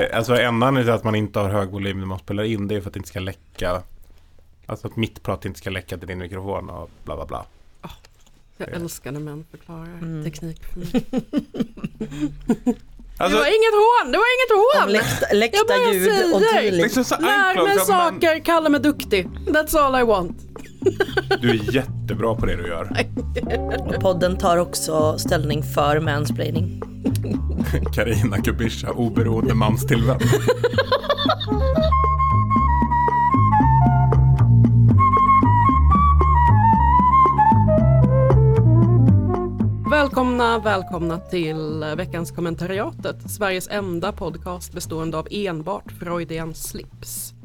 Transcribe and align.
Det, 0.00 0.12
alltså 0.12 0.34
en 0.36 0.62
anledning 0.62 0.84
till 0.84 0.92
att 0.92 1.04
man 1.04 1.14
inte 1.14 1.38
har 1.38 1.48
hög 1.48 1.68
volym 1.68 2.00
när 2.00 2.06
man 2.06 2.18
spelar 2.18 2.44
in 2.44 2.68
det 2.68 2.74
är 2.74 2.80
för 2.80 2.88
att 2.88 2.94
det 2.94 2.98
inte 2.98 3.08
ska 3.08 3.20
läcka. 3.20 3.82
Alltså 4.66 4.86
att 4.86 4.96
mitt 4.96 5.22
prat 5.22 5.44
inte 5.44 5.58
ska 5.58 5.70
läcka 5.70 5.98
till 5.98 6.08
din 6.08 6.18
mikrofon 6.18 6.70
och 6.70 6.90
bla 7.04 7.16
bla 7.16 7.26
bla. 7.26 7.44
Jag 8.58 8.68
Ja. 8.68 8.74
älskar 8.76 9.12
när 9.12 9.20
män 9.20 9.44
förklarar 9.50 9.82
Mm. 10.02 10.24
teknik 10.24 10.60
för 10.64 10.78
mig. 10.80 10.88
Alltså, 13.18 13.36
det 13.38 13.42
var 13.44 13.48
inget 13.48 13.74
hån, 13.74 14.12
det 14.12 14.18
var 14.18 14.26
inget 14.36 14.82
hån! 14.84 14.92
läckta, 14.92 15.26
Jag 15.28 15.36
läckta 15.36 15.58
bara 15.68 15.92
ljud 15.92 16.34
och 16.34 16.40
säger. 16.40 16.62
tydligt. 16.62 16.96
liksom 16.96 17.04
Lär 17.20 17.54
mig 17.66 17.76
man- 17.76 17.86
saker, 17.86 18.38
kalla 18.44 18.68
mig 18.68 18.80
duktig. 18.80 19.26
That's 19.46 19.78
all 19.78 20.00
I 20.00 20.04
want. 20.04 20.36
Du 21.40 21.50
är 21.50 21.74
jättebra 21.74 22.34
på 22.34 22.46
det 22.46 22.56
du 22.56 22.68
gör. 22.68 23.06
Och 23.86 24.00
podden 24.00 24.36
tar 24.36 24.56
också 24.56 25.18
ställning 25.18 25.62
för 25.62 26.00
mansplaining. 26.00 26.82
Karina 27.94 28.36
Kubisha, 28.36 28.90
oberoende 28.90 29.54
manstillvänd. 29.54 30.22
Välkomna, 39.90 40.58
välkomna 40.58 41.18
till 41.18 41.84
veckans 41.96 42.30
kommentariatet. 42.30 43.30
Sveriges 43.30 43.68
enda 43.68 44.12
podcast 44.12 44.72
bestående 44.72 45.18
av 45.18 45.28
enbart 45.30 45.92
Freudian 45.92 46.54
slips. 46.54 47.35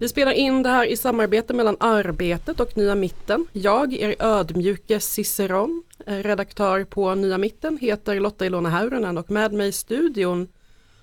Vi 0.00 0.08
spelar 0.08 0.32
in 0.32 0.62
det 0.62 0.68
här 0.68 0.86
i 0.86 0.96
samarbete 0.96 1.54
mellan 1.54 1.76
Arbetet 1.80 2.60
och 2.60 2.76
Nya 2.76 2.94
Mitten. 2.94 3.46
Jag, 3.52 3.92
er 3.94 4.14
ödmjuke 4.18 5.00
Ciceron, 5.00 5.82
eh, 6.06 6.14
redaktör 6.16 6.84
på 6.84 7.14
Nya 7.14 7.38
Mitten, 7.38 7.78
heter 7.80 8.20
Lotta 8.20 8.46
Ilona 8.46 8.68
Häyrynen 8.68 9.18
och 9.18 9.30
med 9.30 9.52
mig 9.52 9.68
i 9.68 9.72
studion 9.72 10.48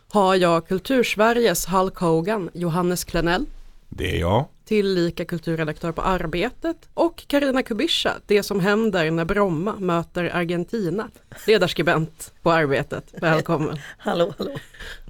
har 0.09 0.35
jag 0.35 0.67
Kultursveriges 0.67 1.65
Hulk 1.67 1.95
Hogan, 1.97 2.49
Johannes 2.53 3.03
Klenell, 3.03 3.45
Det 3.89 4.15
är 4.15 4.19
jag. 4.19 4.45
tillika 4.65 5.25
kulturredaktör 5.25 5.91
på 5.91 6.01
Arbetet 6.01 6.77
och 6.93 7.23
Karina 7.27 7.63
Kubisha, 7.63 8.13
det 8.25 8.43
som 8.43 8.59
händer 8.59 9.11
när 9.11 9.25
Bromma 9.25 9.75
möter 9.79 10.35
Argentina, 10.35 11.09
ledarskribent 11.47 12.33
på 12.41 12.51
Arbetet. 12.51 13.13
Välkommen. 13.21 13.77
Hallå, 13.97 14.33
hallå. 14.37 14.51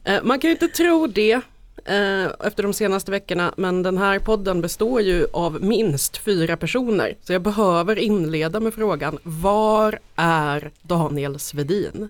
Eh, 0.04 0.24
Man 0.24 0.40
kan 0.40 0.48
ju 0.48 0.52
inte 0.54 0.68
tro 0.68 1.08
det 1.08 1.42
eh, 1.86 2.48
efter 2.48 2.64
de 2.64 2.74
senaste 2.74 3.12
veckorna, 3.12 3.54
men 3.58 3.84
den 3.84 3.98
här 3.98 4.20
podden 4.20 4.62
består 4.62 5.02
ju 5.02 5.28
av 5.34 5.64
minst 5.64 6.18
fyra 6.18 6.58
personer. 6.58 7.18
Så 7.22 7.34
jag 7.34 7.42
behöver 7.42 7.96
inleda 7.96 8.60
med 8.60 8.74
frågan, 8.74 9.18
var 9.24 10.00
är 10.16 10.72
Daniel 10.82 11.40
Svedin? 11.40 12.10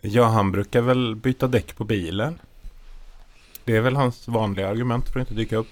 Ja, 0.00 0.24
han 0.24 0.52
brukar 0.52 0.80
väl 0.80 1.16
byta 1.16 1.46
däck 1.46 1.76
på 1.76 1.84
bilen. 1.84 2.38
Det 3.64 3.76
är 3.76 3.80
väl 3.80 3.96
hans 3.96 4.28
vanliga 4.28 4.68
argument 4.68 5.08
för 5.08 5.20
att 5.20 5.30
inte 5.30 5.40
dyka 5.40 5.56
upp. 5.56 5.68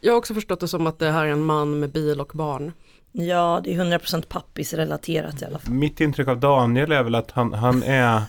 Jag 0.00 0.12
har 0.12 0.18
också 0.18 0.34
förstått 0.34 0.60
det 0.60 0.68
som 0.68 0.86
att 0.86 0.98
det 0.98 1.10
här 1.10 1.24
är 1.24 1.30
en 1.30 1.44
man 1.44 1.80
med 1.80 1.90
bil 1.90 2.20
och 2.20 2.30
barn. 2.34 2.72
Ja, 3.12 3.60
det 3.64 3.74
är 3.74 3.84
100% 3.84 4.26
pappis 4.26 4.74
relaterat 4.74 5.42
i 5.42 5.44
alla 5.44 5.58
fall. 5.58 5.74
Mitt 5.74 6.00
intryck 6.00 6.28
av 6.28 6.40
Daniel 6.40 6.92
är 6.92 7.02
väl 7.02 7.14
att 7.14 7.30
han, 7.30 7.52
han 7.52 7.82
är 7.82 8.22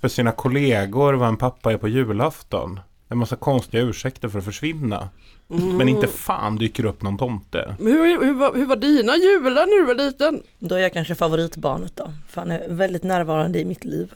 för 0.00 0.08
sina 0.08 0.32
kollegor 0.32 1.14
vad 1.14 1.28
en 1.28 1.36
pappa 1.36 1.72
är 1.72 1.76
på 1.76 1.88
julafton. 1.88 2.80
En 3.08 3.18
massa 3.18 3.36
konstiga 3.36 3.82
ursäkter 3.82 4.28
för 4.28 4.38
att 4.38 4.44
försvinna. 4.44 5.08
Men 5.46 5.88
inte 5.88 6.06
fan 6.06 6.56
dyker 6.56 6.84
upp 6.84 7.02
någon 7.02 7.18
tomte. 7.18 7.76
Men 7.78 7.92
Hur, 7.92 8.24
hur, 8.24 8.34
var, 8.34 8.54
hur 8.54 8.66
var 8.66 8.76
dina 8.76 9.16
jular 9.16 9.66
när 9.66 9.80
du 9.80 9.86
var 9.86 9.94
liten? 9.94 10.42
Då 10.58 10.74
är 10.74 10.78
jag 10.78 10.92
kanske 10.92 11.14
favoritbarnet 11.14 11.96
då. 11.96 12.12
För 12.28 12.40
han 12.40 12.50
är 12.50 12.68
väldigt 12.68 13.02
närvarande 13.02 13.60
i 13.60 13.64
mitt 13.64 13.84
liv. 13.84 14.12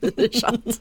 i 0.16 0.40
chatt. 0.40 0.80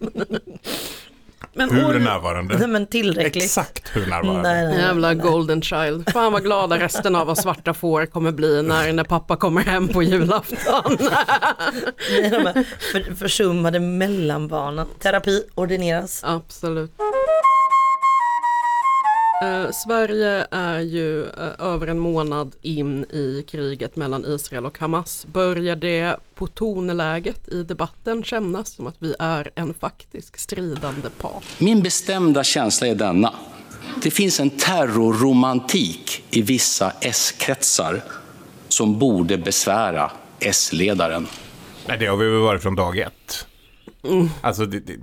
Men 1.57 1.71
Hur 1.71 1.85
år- 1.85 1.93
närvarande? 1.99 2.57
Nej 2.57 2.67
men 2.67 2.87
tillräckligt. 2.87 3.43
Exakt 3.43 3.95
hur 3.95 4.05
närvarande? 4.05 4.41
Nej, 4.41 4.63
nej, 4.65 4.73
nej. 4.75 4.81
Jävla 4.85 5.13
golden 5.13 5.61
child. 5.61 6.09
Fan 6.13 6.31
vad 6.33 6.43
glada 6.43 6.77
resten 6.79 7.15
av 7.15 7.29
oss 7.29 7.39
svarta 7.41 7.73
får 7.73 8.05
kommer 8.05 8.31
bli 8.31 8.61
när, 8.63 8.93
när 8.93 9.03
pappa 9.03 9.35
kommer 9.35 9.61
hem 9.61 9.87
på 9.87 10.03
julafton. 10.03 10.97
Nej, 12.11 12.29
de 12.29 12.37
här 12.45 12.65
för, 12.91 13.15
försummade 13.15 13.79
mellanbarnen. 13.79 14.87
Terapi 14.99 15.43
ordineras. 15.55 16.21
Absolut. 16.25 16.91
Eh, 19.41 19.71
Sverige 19.71 20.47
är 20.51 20.79
ju 20.79 21.23
eh, 21.23 21.29
över 21.59 21.87
en 21.87 21.99
månad 21.99 22.55
in 22.61 23.03
i 23.03 23.45
kriget 23.47 23.95
mellan 23.95 24.25
Israel 24.25 24.65
och 24.65 24.79
Hamas. 24.79 25.25
Börjar 25.33 25.75
det 25.75 26.17
på 26.35 26.47
tonläget 26.47 27.47
i 27.47 27.63
debatten 27.63 28.23
kännas 28.23 28.69
som 28.69 28.87
att 28.87 28.95
vi 28.99 29.15
är 29.19 29.51
en 29.55 29.73
faktisk 29.73 30.37
stridande 30.37 31.09
part? 31.09 31.43
Min 31.57 31.83
bestämda 31.83 32.43
känsla 32.43 32.87
är 32.87 32.95
denna. 32.95 33.33
Det 34.03 34.11
finns 34.11 34.39
en 34.39 34.49
terrorromantik 34.49 36.23
i 36.29 36.41
vissa 36.41 36.93
S-kretsar 37.01 38.03
som 38.67 38.99
borde 38.99 39.37
besvära 39.37 40.11
S-ledaren. 40.39 41.27
Nej, 41.87 41.97
det 41.97 42.05
har 42.05 42.17
vi 42.17 42.29
väl 42.29 42.39
varit 42.39 42.61
från 42.61 42.75
dag 42.75 42.97
ett. 42.97 43.46
Alltså, 44.41 44.65
det, 44.65 44.79
det, 44.79 44.99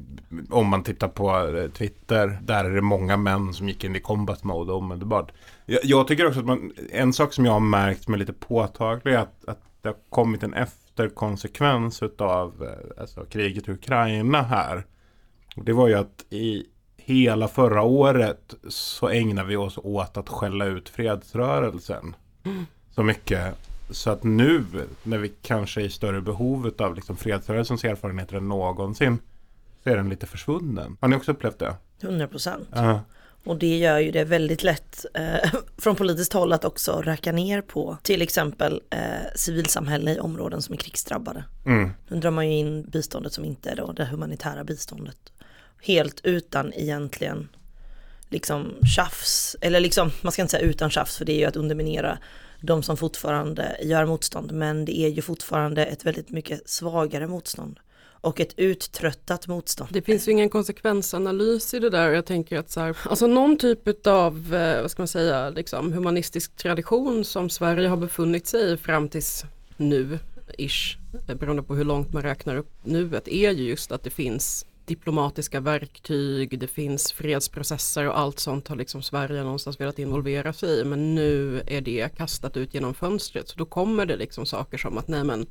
om 0.50 0.68
man 0.68 0.82
tittar 0.82 1.08
på 1.08 1.56
eh, 1.56 1.70
Twitter, 1.70 2.38
där 2.42 2.64
är 2.64 2.70
det 2.70 2.82
många 2.82 3.16
män 3.16 3.54
som 3.54 3.68
gick 3.68 3.84
in 3.84 3.96
i 3.96 4.00
combat 4.00 4.44
mode 4.44 4.72
omedelbart. 4.72 5.32
Jag, 5.66 5.80
jag 5.84 6.08
tycker 6.08 6.26
också 6.26 6.40
att 6.40 6.46
man, 6.46 6.72
en 6.92 7.12
sak 7.12 7.32
som 7.32 7.44
jag 7.44 7.52
har 7.52 7.60
märkt 7.60 8.08
med 8.08 8.18
lite 8.18 8.32
påtaglig 8.32 9.14
är 9.14 9.18
att, 9.18 9.44
att 9.46 9.60
det 9.82 9.88
har 9.88 9.96
kommit 10.10 10.42
en 10.42 10.54
efterkonsekvens 10.54 12.02
utav 12.02 12.62
eh, 12.62 13.02
alltså, 13.02 13.24
kriget 13.24 13.68
i 13.68 13.72
Ukraina 13.72 14.42
här. 14.42 14.86
Det 15.56 15.72
var 15.72 15.88
ju 15.88 15.94
att 15.94 16.24
i 16.30 16.66
hela 16.96 17.48
förra 17.48 17.82
året 17.82 18.54
så 18.68 19.08
ägnar 19.08 19.44
vi 19.44 19.56
oss 19.56 19.78
åt 19.78 20.16
att 20.16 20.28
skälla 20.28 20.64
ut 20.64 20.88
fredsrörelsen. 20.88 22.16
Så 22.94 23.02
mycket 23.02 23.54
så 23.94 24.10
att 24.10 24.22
nu 24.22 24.64
när 25.02 25.18
vi 25.18 25.32
kanske 25.42 25.80
är 25.80 25.84
i 25.84 25.90
större 25.90 26.20
behov 26.20 26.74
av 26.78 26.94
liksom 26.94 27.16
fredsrörelsens 27.16 27.84
erfarenheter 27.84 28.36
än 28.36 28.48
någonsin 28.48 29.18
så 29.84 29.90
är 29.90 29.96
den 29.96 30.08
lite 30.08 30.26
försvunnen. 30.26 30.96
Har 31.00 31.08
ni 31.08 31.16
också 31.16 31.32
upplevt 31.32 31.58
det? 31.58 31.76
100%. 32.00 32.66
Ja. 32.72 33.00
Och 33.44 33.56
det 33.56 33.78
gör 33.78 33.98
ju 33.98 34.10
det 34.10 34.24
väldigt 34.24 34.62
lätt 34.62 35.04
eh, 35.14 35.50
från 35.78 35.96
politiskt 35.96 36.32
håll 36.32 36.52
att 36.52 36.64
också 36.64 37.02
räcka 37.04 37.32
ner 37.32 37.60
på 37.60 37.96
till 38.02 38.22
exempel 38.22 38.82
eh, 38.90 38.98
civilsamhälle 39.36 40.14
i 40.14 40.18
områden 40.18 40.62
som 40.62 40.72
är 40.72 40.78
krigsdrabbade. 40.78 41.44
Mm. 41.66 41.90
Nu 42.08 42.20
drar 42.20 42.30
man 42.30 42.50
ju 42.50 42.58
in 42.58 42.90
biståndet 42.90 43.32
som 43.32 43.44
inte 43.44 43.70
är 43.70 43.76
då 43.76 43.92
det 43.92 44.04
humanitära 44.04 44.64
biståndet. 44.64 45.16
Helt 45.82 46.20
utan 46.24 46.72
egentligen 46.72 47.48
liksom 48.28 48.74
tjafs, 48.96 49.56
eller 49.60 49.80
liksom, 49.80 50.10
man 50.22 50.32
ska 50.32 50.42
inte 50.42 50.50
säga 50.50 50.64
utan 50.64 50.90
tjafs 50.90 51.16
för 51.16 51.24
det 51.24 51.32
är 51.32 51.38
ju 51.38 51.44
att 51.44 51.56
underminera 51.56 52.18
de 52.64 52.82
som 52.82 52.96
fortfarande 52.96 53.76
gör 53.82 54.06
motstånd. 54.06 54.52
Men 54.52 54.84
det 54.84 54.98
är 54.98 55.08
ju 55.08 55.22
fortfarande 55.22 55.84
ett 55.84 56.04
väldigt 56.04 56.30
mycket 56.30 56.68
svagare 56.68 57.26
motstånd. 57.26 57.80
Och 58.20 58.40
ett 58.40 58.54
uttröttat 58.56 59.46
motstånd. 59.46 59.90
Det 59.92 60.02
finns 60.02 60.28
ju 60.28 60.32
ingen 60.32 60.48
konsekvensanalys 60.48 61.74
i 61.74 61.78
det 61.78 61.90
där. 61.90 62.10
Jag 62.10 62.26
tänker 62.26 62.58
att 62.58 62.70
så 62.70 62.80
här, 62.80 62.96
alltså 63.04 63.26
någon 63.26 63.58
typ 63.58 64.06
av, 64.06 64.54
eh, 64.54 64.82
vad 64.82 64.90
ska 64.90 65.02
man 65.02 65.08
säga, 65.08 65.50
liksom 65.50 65.92
humanistisk 65.92 66.56
tradition 66.56 67.24
som 67.24 67.50
Sverige 67.50 67.88
har 67.88 67.96
befunnit 67.96 68.46
sig 68.46 68.72
i 68.72 68.76
fram 68.76 69.08
tills 69.08 69.44
nu, 69.76 70.18
ish, 70.58 70.98
eh, 71.28 71.34
beroende 71.34 71.62
på 71.62 71.74
hur 71.74 71.84
långt 71.84 72.12
man 72.12 72.22
räknar 72.22 72.56
upp 72.56 72.70
nuet, 72.82 73.28
är 73.28 73.50
ju 73.50 73.68
just 73.68 73.92
att 73.92 74.02
det 74.02 74.10
finns 74.10 74.66
diplomatiska 74.86 75.60
verktyg, 75.60 76.58
det 76.58 76.66
finns 76.66 77.12
fredsprocesser 77.12 78.08
och 78.08 78.18
allt 78.18 78.38
sånt 78.38 78.68
har 78.68 78.76
liksom 78.76 79.02
Sverige 79.02 79.42
någonstans 79.42 79.80
velat 79.80 79.98
involvera 79.98 80.52
sig 80.52 80.80
i. 80.80 80.84
Men 80.84 81.14
nu 81.14 81.62
är 81.66 81.80
det 81.80 82.16
kastat 82.16 82.56
ut 82.56 82.74
genom 82.74 82.94
fönstret. 82.94 83.48
Så 83.48 83.56
då 83.56 83.64
kommer 83.64 84.06
det 84.06 84.16
liksom 84.16 84.46
saker 84.46 84.78
som 84.78 84.98
att 84.98 85.08
nej 85.08 85.24
men 85.24 85.46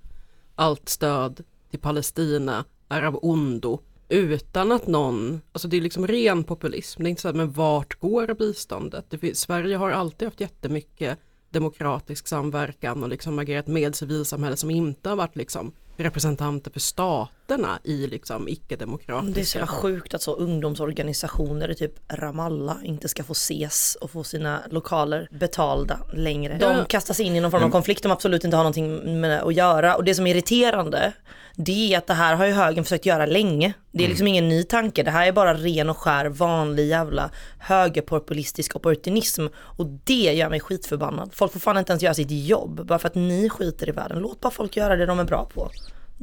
allt 0.55 0.89
stöd 0.89 1.43
till 1.69 1.79
Palestina 1.79 2.65
är 2.89 3.01
av 3.01 3.19
ondo 3.21 3.79
utan 4.09 4.71
att 4.71 4.87
någon, 4.87 5.41
alltså 5.51 5.67
det 5.67 5.77
är 5.77 5.81
liksom 5.81 6.07
ren 6.07 6.43
populism, 6.43 7.03
det 7.03 7.07
är 7.07 7.09
inte 7.09 7.21
så 7.21 7.27
att 7.27 7.35
men 7.35 7.51
vart 7.51 7.99
går 7.99 8.33
biståndet? 8.33 9.05
Det 9.09 9.17
finns, 9.17 9.39
Sverige 9.39 9.75
har 9.75 9.91
alltid 9.91 10.27
haft 10.27 10.41
jättemycket 10.41 11.19
demokratisk 11.49 12.27
samverkan 12.27 13.03
och 13.03 13.09
liksom 13.09 13.39
agerat 13.39 13.67
med 13.67 13.95
civilsamhället 13.95 14.59
som 14.59 14.71
inte 14.71 15.09
har 15.09 15.15
varit 15.15 15.35
liksom 15.35 15.71
representanter 15.97 16.71
för 16.71 16.79
stat, 16.79 17.31
staterna 17.53 17.79
i 17.83 18.07
liksom 18.07 18.45
Det 18.45 18.51
är 18.51 18.55
så 18.55 18.61
icke-demokratiska. 18.61 19.59
jävla 19.59 19.73
sjukt 19.73 20.13
att 20.13 20.21
så 20.21 20.35
ungdomsorganisationer 20.35 21.71
i 21.71 21.75
typ 21.75 21.93
Ramallah 22.13 22.77
inte 22.83 23.07
ska 23.07 23.23
få 23.23 23.31
ses 23.31 23.97
och 24.01 24.11
få 24.11 24.23
sina 24.23 24.61
lokaler 24.69 25.27
betalda 25.31 25.99
längre. 26.13 26.57
De 26.57 26.85
kastas 26.85 27.19
in 27.19 27.35
i 27.35 27.39
någon 27.39 27.51
form 27.51 27.63
av 27.63 27.69
konflikt 27.69 28.03
de 28.03 28.11
absolut 28.11 28.43
inte 28.43 28.57
har 28.57 28.63
någonting 28.63 29.21
med 29.21 29.41
att 29.43 29.53
göra. 29.53 29.95
Och 29.95 30.03
det 30.03 30.15
som 30.15 30.27
är 30.27 30.31
irriterande, 30.31 31.13
det 31.55 31.93
är 31.93 31.97
att 31.97 32.07
det 32.07 32.13
här 32.13 32.35
har 32.35 32.45
ju 32.45 32.51
högern 32.51 32.83
försökt 32.83 33.05
göra 33.05 33.25
länge. 33.25 33.73
Det 33.91 34.05
är 34.05 34.09
liksom 34.09 34.27
ingen 34.27 34.49
ny 34.49 34.63
tanke, 34.63 35.03
det 35.03 35.11
här 35.11 35.27
är 35.27 35.31
bara 35.31 35.53
ren 35.53 35.89
och 35.89 35.97
skär 35.97 36.25
vanlig 36.25 36.87
jävla 36.87 37.29
högerpopulistisk 37.59 38.75
opportunism. 38.75 39.47
Och 39.77 39.85
det 40.03 40.33
gör 40.33 40.49
mig 40.49 40.59
skitförbannad. 40.59 41.29
Folk 41.33 41.51
får 41.51 41.59
fan 41.59 41.77
inte 41.77 41.91
ens 41.91 42.03
göra 42.03 42.13
sitt 42.13 42.31
jobb 42.31 42.85
bara 42.85 42.99
för 42.99 43.07
att 43.07 43.15
ni 43.15 43.49
skiter 43.49 43.89
i 43.89 43.91
världen. 43.91 44.19
Låt 44.19 44.39
bara 44.39 44.51
folk 44.51 44.77
göra 44.77 44.95
det 44.95 45.05
de 45.05 45.19
är 45.19 45.23
bra 45.23 45.45
på. 45.53 45.69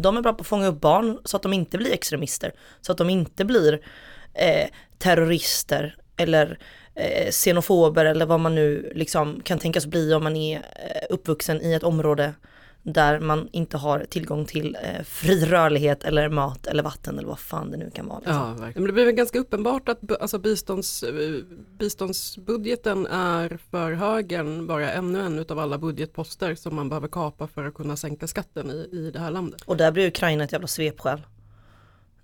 De 0.02 0.16
är 0.16 0.22
bra 0.22 0.32
på 0.32 0.40
att 0.40 0.46
fånga 0.46 0.66
upp 0.66 0.80
barn 0.80 1.18
så 1.24 1.36
att 1.36 1.42
de 1.42 1.52
inte 1.52 1.78
blir 1.78 1.92
extremister. 1.92 2.52
Så 2.80 2.92
att 2.92 2.98
de 2.98 3.10
inte 3.10 3.44
blir 3.44 3.80
eh, 4.34 4.68
terrorister 4.98 5.96
eller 6.16 6.58
eh, 6.94 7.30
xenofober 7.30 8.04
eller 8.04 8.26
vad 8.26 8.40
man 8.40 8.54
nu 8.54 8.92
liksom 8.94 9.40
kan 9.40 9.58
tänkas 9.58 9.86
bli 9.86 10.14
om 10.14 10.24
man 10.24 10.36
är 10.36 10.56
eh, 10.56 11.06
uppvuxen 11.10 11.62
i 11.62 11.72
ett 11.72 11.82
område 11.82 12.34
där 12.82 13.20
man 13.20 13.48
inte 13.52 13.76
har 13.76 14.04
tillgång 14.04 14.46
till 14.46 14.76
eh, 14.82 15.02
fri 15.04 15.44
rörlighet 15.44 16.04
eller 16.04 16.28
mat 16.28 16.66
eller 16.66 16.82
vatten 16.82 17.18
eller 17.18 17.28
vad 17.28 17.38
fan 17.38 17.70
det 17.70 17.76
nu 17.76 17.90
kan 17.90 18.06
vara. 18.06 18.18
Liksom. 18.18 18.34
Ja, 18.36 18.46
verkligen. 18.46 18.72
Men 18.74 18.84
det 18.84 18.92
blir 18.92 19.04
väl 19.04 19.14
ganska 19.14 19.38
uppenbart 19.38 19.88
att 19.88 20.20
alltså 20.20 20.38
bistånds, 20.38 21.02
eh, 21.02 21.12
biståndsbudgeten 21.78 23.06
är 23.06 23.58
för 23.70 23.92
högern 23.92 24.66
bara 24.66 24.92
ännu 24.92 25.20
en 25.20 25.44
av 25.48 25.58
alla 25.58 25.78
budgetposter 25.78 26.54
som 26.54 26.74
man 26.74 26.88
behöver 26.88 27.08
kapa 27.08 27.46
för 27.46 27.64
att 27.64 27.74
kunna 27.74 27.96
sänka 27.96 28.26
skatten 28.26 28.70
i, 28.70 28.88
i 28.92 29.10
det 29.10 29.18
här 29.18 29.30
landet. 29.30 29.60
Och 29.62 29.76
där 29.76 29.92
blir 29.92 30.08
Ukraina 30.08 30.44
ett 30.44 30.52
jävla 30.52 30.68
svepskäl. 30.68 31.20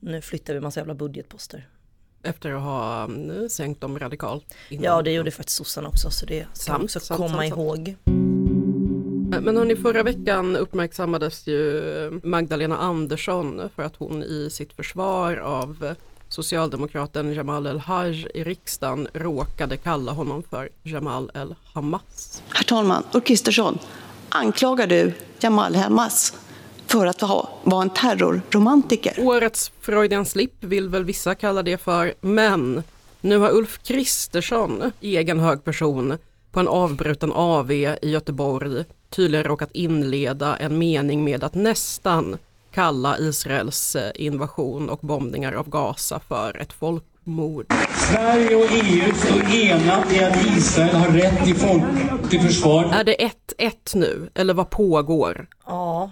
Nu 0.00 0.20
flyttar 0.22 0.54
vi 0.54 0.60
massa 0.60 0.80
jävla 0.80 0.94
budgetposter. 0.94 1.68
Efter 2.22 2.52
att 2.52 2.62
ha 2.62 3.04
mm, 3.04 3.48
sänkt 3.48 3.80
dem 3.80 3.98
radikalt. 3.98 4.54
innan. 4.68 4.84
Ja 4.84 5.02
det 5.02 5.12
gjorde 5.12 5.30
faktiskt 5.30 5.56
sossarna 5.56 5.88
också 5.88 6.10
så 6.10 6.26
det 6.26 6.46
Sant, 6.52 6.78
man 6.78 6.84
också 6.84 7.00
sant, 7.00 7.18
komma 7.18 7.28
sant, 7.28 7.48
sant. 7.48 7.58
ihåg. 7.58 8.15
Men 9.28 9.56
hörni, 9.56 9.76
förra 9.76 10.02
veckan 10.02 10.56
uppmärksammades 10.56 11.46
ju 11.46 12.20
Magdalena 12.22 12.76
Andersson 12.76 13.70
för 13.76 13.82
att 13.82 13.96
hon 13.96 14.22
i 14.22 14.48
sitt 14.50 14.72
försvar 14.72 15.36
av 15.36 15.94
socialdemokraten 16.28 17.34
Jamal 17.34 17.66
El-Haj 17.66 18.26
i 18.34 18.44
riksdagen 18.44 19.08
råkade 19.12 19.76
kalla 19.76 20.12
honom 20.12 20.42
för 20.50 20.68
Jamal 20.82 21.30
El-Hamas. 21.34 22.42
Herr 22.48 22.64
talman, 22.64 23.02
Ulf 23.12 23.24
Kristersson, 23.24 23.78
anklagar 24.28 24.86
du 24.86 25.12
Jamal 25.40 25.74
Hamas 25.74 26.34
för 26.86 27.06
att 27.06 27.20
ha, 27.20 27.60
vara 27.64 27.82
en 27.82 27.90
terrorromantiker? 27.90 29.14
Årets 29.18 29.72
Freudian 29.80 30.26
slip 30.26 30.64
vill 30.64 30.88
väl 30.88 31.04
vissa 31.04 31.34
kalla 31.34 31.62
det 31.62 31.78
för, 31.78 32.14
men 32.20 32.82
nu 33.20 33.38
har 33.38 33.50
Ulf 33.50 33.80
Kristersson, 33.82 34.92
egen 35.00 35.40
hög 35.40 35.64
person, 35.64 36.18
på 36.52 36.60
en 36.60 36.68
avbruten 36.68 37.32
AV 37.32 37.72
i 37.72 37.96
Göteborg 38.02 38.84
tydligen 39.16 39.44
råkat 39.44 39.70
inleda 39.72 40.56
en 40.56 40.78
mening 40.78 41.24
med 41.24 41.44
att 41.44 41.54
nästan 41.54 42.38
kalla 42.72 43.18
Israels 43.18 43.96
eh, 43.96 44.12
invasion 44.14 44.90
och 44.90 44.98
bombningar 44.98 45.52
av 45.52 45.68
Gaza 45.68 46.20
för 46.28 46.56
ett 46.56 46.72
folkmord. 46.72 47.66
Sverige 48.10 48.56
och 48.56 48.70
EU 48.72 49.14
står 49.14 49.54
enat 49.54 50.12
i 50.12 50.24
att 50.24 50.46
Israel 50.46 50.96
har 50.96 51.08
rätt 51.08 51.44
till, 51.44 51.54
folk, 51.54 51.82
till 52.30 52.40
försvar. 52.40 52.84
Är 52.84 53.04
det 53.04 53.16
1-1 53.58 53.96
nu, 53.96 54.30
eller 54.34 54.54
vad 54.54 54.70
pågår? 54.70 55.46
Ja, 55.66 56.10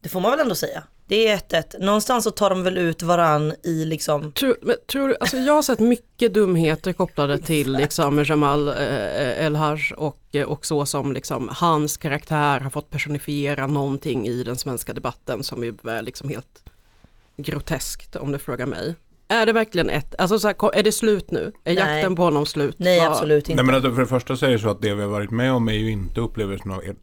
det 0.00 0.08
får 0.08 0.20
man 0.20 0.30
väl 0.30 0.40
ändå 0.40 0.54
säga. 0.54 0.82
Det 1.10 1.28
är 1.28 1.36
1-1. 1.36 1.84
Någonstans 1.84 2.24
så 2.24 2.30
tar 2.30 2.50
de 2.50 2.62
väl 2.62 2.78
ut 2.78 3.02
varann 3.02 3.54
i 3.62 3.84
liksom, 3.84 4.32
Tror, 4.32 4.56
men, 4.62 4.76
tror, 4.86 5.08
du- 5.08 5.16
alltså 5.20 5.36
jag 5.36 5.54
har 5.54 5.62
sett 5.62 5.78
mycket 5.78 6.34
dumheter 6.34 6.92
kopplade 6.92 7.38
till 7.38 7.72
liksom 7.72 8.24
Jamal 8.24 8.68
eh, 8.68 8.74
eh 8.74 9.46
El-Haj 9.46 9.80
och, 9.96 10.20
eh, 10.32 10.46
och 10.46 10.66
så 10.66 10.86
som 10.86 11.12
liksom 11.12 11.48
hans 11.52 11.96
karaktär 11.96 12.60
har 12.60 12.70
fått 12.70 12.90
personifiera 12.90 13.66
någonting 13.66 14.26
i 14.28 14.42
den 14.42 14.56
svenska 14.56 14.92
debatten 14.92 15.42
som 15.42 15.62
är 15.62 16.02
liksom 16.02 16.28
helt 16.28 16.64
groteskt 17.36 18.16
om 18.16 18.32
du 18.32 18.38
frågar 18.38 18.66
mig. 18.66 18.94
Är 19.30 19.46
det 19.46 19.52
verkligen 19.52 19.90
ett, 19.90 20.14
alltså 20.18 20.38
så 20.38 20.48
här, 20.48 20.74
är 20.74 20.82
det 20.82 20.92
slut 20.92 21.30
nu? 21.30 21.52
Är 21.64 21.74
Nej. 21.74 21.94
jakten 21.94 22.16
på 22.16 22.22
honom 22.22 22.46
slut? 22.46 22.74
nej 22.78 22.98
Vad- 23.00 23.08
absolut 23.08 23.48
inte. 23.48 23.62
Nej 23.62 23.80
men 23.80 23.94
för 23.94 24.00
det 24.00 24.06
första 24.06 24.36
så 24.36 24.46
är 24.46 24.50
det 24.50 24.58
så 24.58 24.70
att 24.70 24.82
det 24.82 24.94
vi 24.94 25.02
har 25.02 25.08
varit 25.08 25.30
med 25.30 25.52
om 25.52 25.68
är 25.68 25.72
ju 25.72 25.90
inte 25.90 26.20
upplevelsen 26.20 26.72
av 26.72 26.82
1-1. 26.82 26.94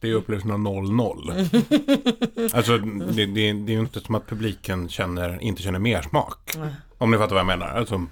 Det 0.00 0.06
är 0.06 0.06
ju 0.08 0.14
upplevelsen 0.14 0.50
av 0.50 0.58
0-0. 0.58 2.52
alltså 2.56 2.78
det, 2.78 3.26
det, 3.26 3.52
det 3.52 3.72
är 3.72 3.74
ju 3.74 3.80
inte 3.80 4.00
som 4.00 4.14
att 4.14 4.26
publiken 4.26 4.88
känner, 4.88 5.42
inte 5.42 5.62
känner 5.62 5.78
mer 5.78 6.02
smak. 6.02 6.56
Om 6.98 7.10
ni 7.10 7.16
fattar 7.16 7.34
vad 7.34 7.40
jag 7.40 7.46
menar. 7.46 7.66
Alltså 7.66 8.06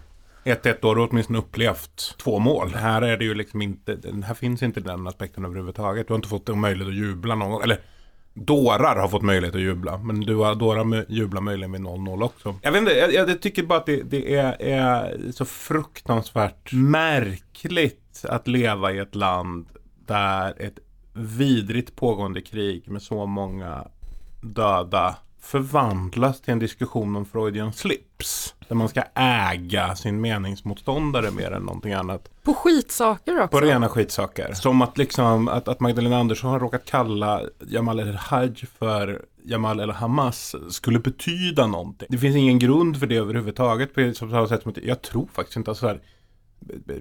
1-1 0.44 0.76
då 0.82 0.88
har 0.88 0.94
du 0.94 1.02
åtminstone 1.02 1.38
upplevt 1.38 2.14
två 2.18 2.38
mål. 2.38 2.74
Här 2.74 3.02
är 3.02 3.16
det 3.16 3.24
ju 3.24 3.34
liksom 3.34 3.62
inte, 3.62 3.98
här 4.26 4.34
finns 4.34 4.62
inte 4.62 4.80
den 4.80 5.06
aspekten 5.06 5.44
överhuvudtaget. 5.44 6.06
Du 6.08 6.12
har 6.12 6.16
inte 6.16 6.28
fått 6.28 6.48
en 6.48 6.60
möjlighet 6.60 6.88
att 6.88 6.94
jubla 6.94 7.34
någon 7.34 7.50
gång. 7.50 7.62
Eller 7.62 7.80
dårar 8.36 8.96
har 8.96 9.08
fått 9.08 9.22
möjlighet 9.22 9.54
att 9.54 9.60
jubla. 9.60 9.98
Men 9.98 10.20
du 10.20 10.36
har 10.36 10.54
dårar 10.54 11.04
jublar 11.08 11.40
möjligen 11.40 11.72
vid 11.72 11.80
0-0 11.80 12.22
också. 12.22 12.54
Jag 12.62 12.72
vet 12.72 12.78
inte, 12.78 12.92
jag, 12.92 13.12
jag 13.12 13.42
tycker 13.42 13.62
bara 13.62 13.78
att 13.78 13.86
det, 13.86 14.02
det 14.02 14.34
är, 14.34 14.62
är 14.62 15.32
så 15.32 15.44
fruktansvärt 15.44 16.72
märkligt 16.72 18.24
att 18.28 18.48
leva 18.48 18.92
i 18.92 18.98
ett 18.98 19.14
land 19.14 19.66
där 20.06 20.62
ett 20.62 20.78
vidrigt 21.12 21.96
pågående 21.96 22.40
krig 22.40 22.90
med 22.90 23.02
så 23.02 23.26
många 23.26 23.88
döda 24.42 25.16
förvandlas 25.40 26.40
till 26.40 26.52
en 26.52 26.58
diskussion 26.58 27.16
om 27.16 27.26
Freudian 27.26 27.72
slips. 27.72 28.54
Där 28.68 28.76
man 28.76 28.88
ska 28.88 29.02
äga 29.14 29.96
sin 29.96 30.20
meningsmotståndare 30.20 31.30
mer 31.30 31.52
än 31.52 31.62
någonting 31.62 31.92
annat. 31.92 32.30
På 32.42 32.54
skitsaker 32.54 33.36
också. 33.42 33.58
På 33.58 33.60
rena 33.60 33.88
skitsaker. 33.88 34.52
Som 34.52 34.82
att 34.82 34.98
liksom 34.98 35.48
att, 35.48 35.68
att 35.68 35.80
Magdalena 35.80 36.18
Andersson 36.18 36.50
har 36.50 36.60
råkat 36.60 36.84
kalla 36.84 37.40
Jamal 37.68 38.00
El-Haj 38.00 38.54
för 38.78 39.22
Jamal 39.44 39.80
El-Hamas 39.80 40.54
skulle 40.70 40.98
betyda 40.98 41.66
någonting. 41.66 42.08
Det 42.10 42.18
finns 42.18 42.36
ingen 42.36 42.58
grund 42.58 43.00
för 43.00 43.06
det 43.06 43.16
överhuvudtaget 43.16 43.94
på 43.94 44.12
samma 44.14 44.48
sätt 44.48 44.62
som 44.62 44.70
att 44.70 44.78
jag 44.78 45.02
tror 45.02 45.28
faktiskt 45.32 45.56
inte 45.56 45.70
att 45.70 45.78
så 45.78 45.86
här 45.86 46.00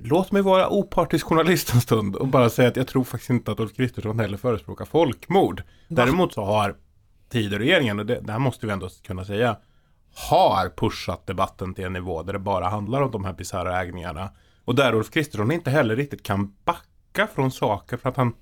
Låt 0.03 0.31
mig 0.31 0.41
vara 0.41 0.69
opartisk 0.69 1.25
journalist 1.25 1.73
en 1.73 1.81
stund 1.81 2.15
och 2.15 2.27
bara 2.27 2.49
säga 2.49 2.67
att 2.67 2.75
jag 2.75 2.87
tror 2.87 3.03
faktiskt 3.03 3.29
inte 3.29 3.51
att 3.51 3.59
Ulf 3.59 3.75
Kristersson 3.75 4.19
heller 4.19 4.37
förespråkar 4.37 4.85
folkmord. 4.85 5.63
Däremot 5.87 6.33
så 6.33 6.45
har 6.45 6.75
Tidöregeringen, 7.29 7.99
och 7.99 8.05
det, 8.05 8.19
det 8.21 8.31
här 8.31 8.39
måste 8.39 8.65
vi 8.65 8.71
ändå 8.71 8.89
kunna 9.03 9.25
säga, 9.25 9.57
har 10.15 10.69
pushat 10.69 11.27
debatten 11.27 11.73
till 11.73 11.85
en 11.85 11.93
nivå 11.93 12.23
där 12.23 12.33
det 12.33 12.39
bara 12.39 12.69
handlar 12.69 13.01
om 13.01 13.11
de 13.11 13.25
här 13.25 13.33
bisarra 13.33 13.81
ägningarna. 13.81 14.29
Och 14.65 14.75
där 14.75 14.93
Ulf 14.95 15.11
Kristersson 15.11 15.51
inte 15.51 15.69
heller 15.69 15.95
riktigt 15.95 16.23
kan 16.23 16.53
backa 16.65 17.27
från 17.35 17.51
saker 17.51 17.97
för 17.97 18.09
att 18.09 18.17
han 18.17 18.33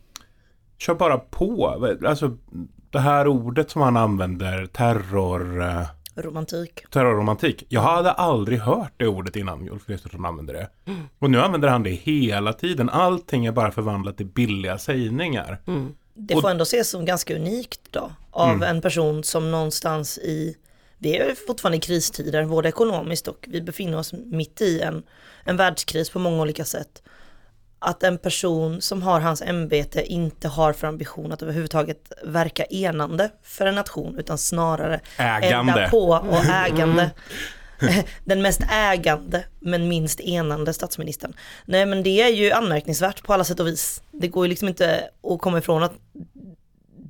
kör 0.77 0.95
bara 0.95 1.17
på. 1.17 1.67
Alltså 2.05 2.37
det 2.89 2.99
här 2.99 3.27
ordet 3.27 3.71
som 3.71 3.81
han 3.81 3.97
använder, 3.97 4.65
terror, 4.65 5.61
eh, 5.61 5.85
Romantik. 6.15 6.89
terrorromantik. 6.89 7.63
Jag 7.69 7.81
hade 7.81 8.11
aldrig 8.11 8.59
hört 8.59 8.93
det 8.97 9.07
ordet 9.07 9.35
innan 9.35 9.69
Ulf 9.69 9.85
Kristersson 9.85 10.25
använde 10.25 10.53
det. 10.53 10.69
Och 11.19 11.31
nu 11.31 11.41
använder 11.41 11.67
han 11.67 11.83
det 11.83 11.89
hela 11.89 12.53
tiden. 12.53 12.89
Allting 12.89 13.45
är 13.45 13.51
bara 13.51 13.71
förvandlat 13.71 14.17
till 14.17 14.25
billiga 14.25 14.77
sägningar. 14.77 15.61
Det 16.13 16.41
får 16.41 16.49
ändå 16.49 16.63
ses 16.63 16.89
som 16.89 17.05
ganska 17.05 17.35
unikt 17.35 17.81
då. 17.91 18.11
Av 18.31 18.63
en 18.63 18.81
person 18.81 19.23
som 19.23 19.51
någonstans 19.51 20.17
i, 20.17 20.55
vi 21.03 21.17
är 21.17 21.35
fortfarande 21.47 21.77
i 21.77 21.81
kristider, 21.81 22.45
både 22.45 22.69
ekonomiskt 22.69 23.27
och 23.27 23.45
vi 23.47 23.61
befinner 23.61 23.97
oss 23.97 24.13
mitt 24.13 24.61
i 24.61 24.81
en, 24.81 25.03
en 25.43 25.57
världskris 25.57 26.09
på 26.09 26.19
många 26.19 26.41
olika 26.41 26.65
sätt. 26.65 27.03
Att 27.79 28.03
en 28.03 28.17
person 28.17 28.81
som 28.81 29.01
har 29.01 29.19
hans 29.19 29.41
ämbete 29.41 30.05
inte 30.05 30.47
har 30.47 30.73
för 30.73 30.87
ambition 30.87 31.31
att 31.31 31.41
överhuvudtaget 31.41 32.11
verka 32.23 32.65
enande 32.65 33.29
för 33.43 33.65
en 33.65 33.75
nation 33.75 34.19
utan 34.19 34.37
snarare 34.37 34.99
Ägande. 35.17 35.73
elda 35.73 35.89
på 35.89 36.09
och 36.09 36.45
ägande. 36.45 37.11
Den 38.25 38.41
mest 38.41 38.61
ägande 38.71 39.43
men 39.59 39.87
minst 39.87 40.19
enande 40.19 40.73
statsministern. 40.73 41.33
Nej 41.65 41.85
men 41.85 42.03
det 42.03 42.21
är 42.21 42.29
ju 42.29 42.51
anmärkningsvärt 42.51 43.23
på 43.23 43.33
alla 43.33 43.43
sätt 43.43 43.59
och 43.59 43.67
vis. 43.67 44.01
Det 44.11 44.27
går 44.27 44.45
ju 44.45 44.49
liksom 44.49 44.67
inte 44.67 45.09
att 45.23 45.41
komma 45.41 45.57
ifrån 45.57 45.83
att 45.83 45.93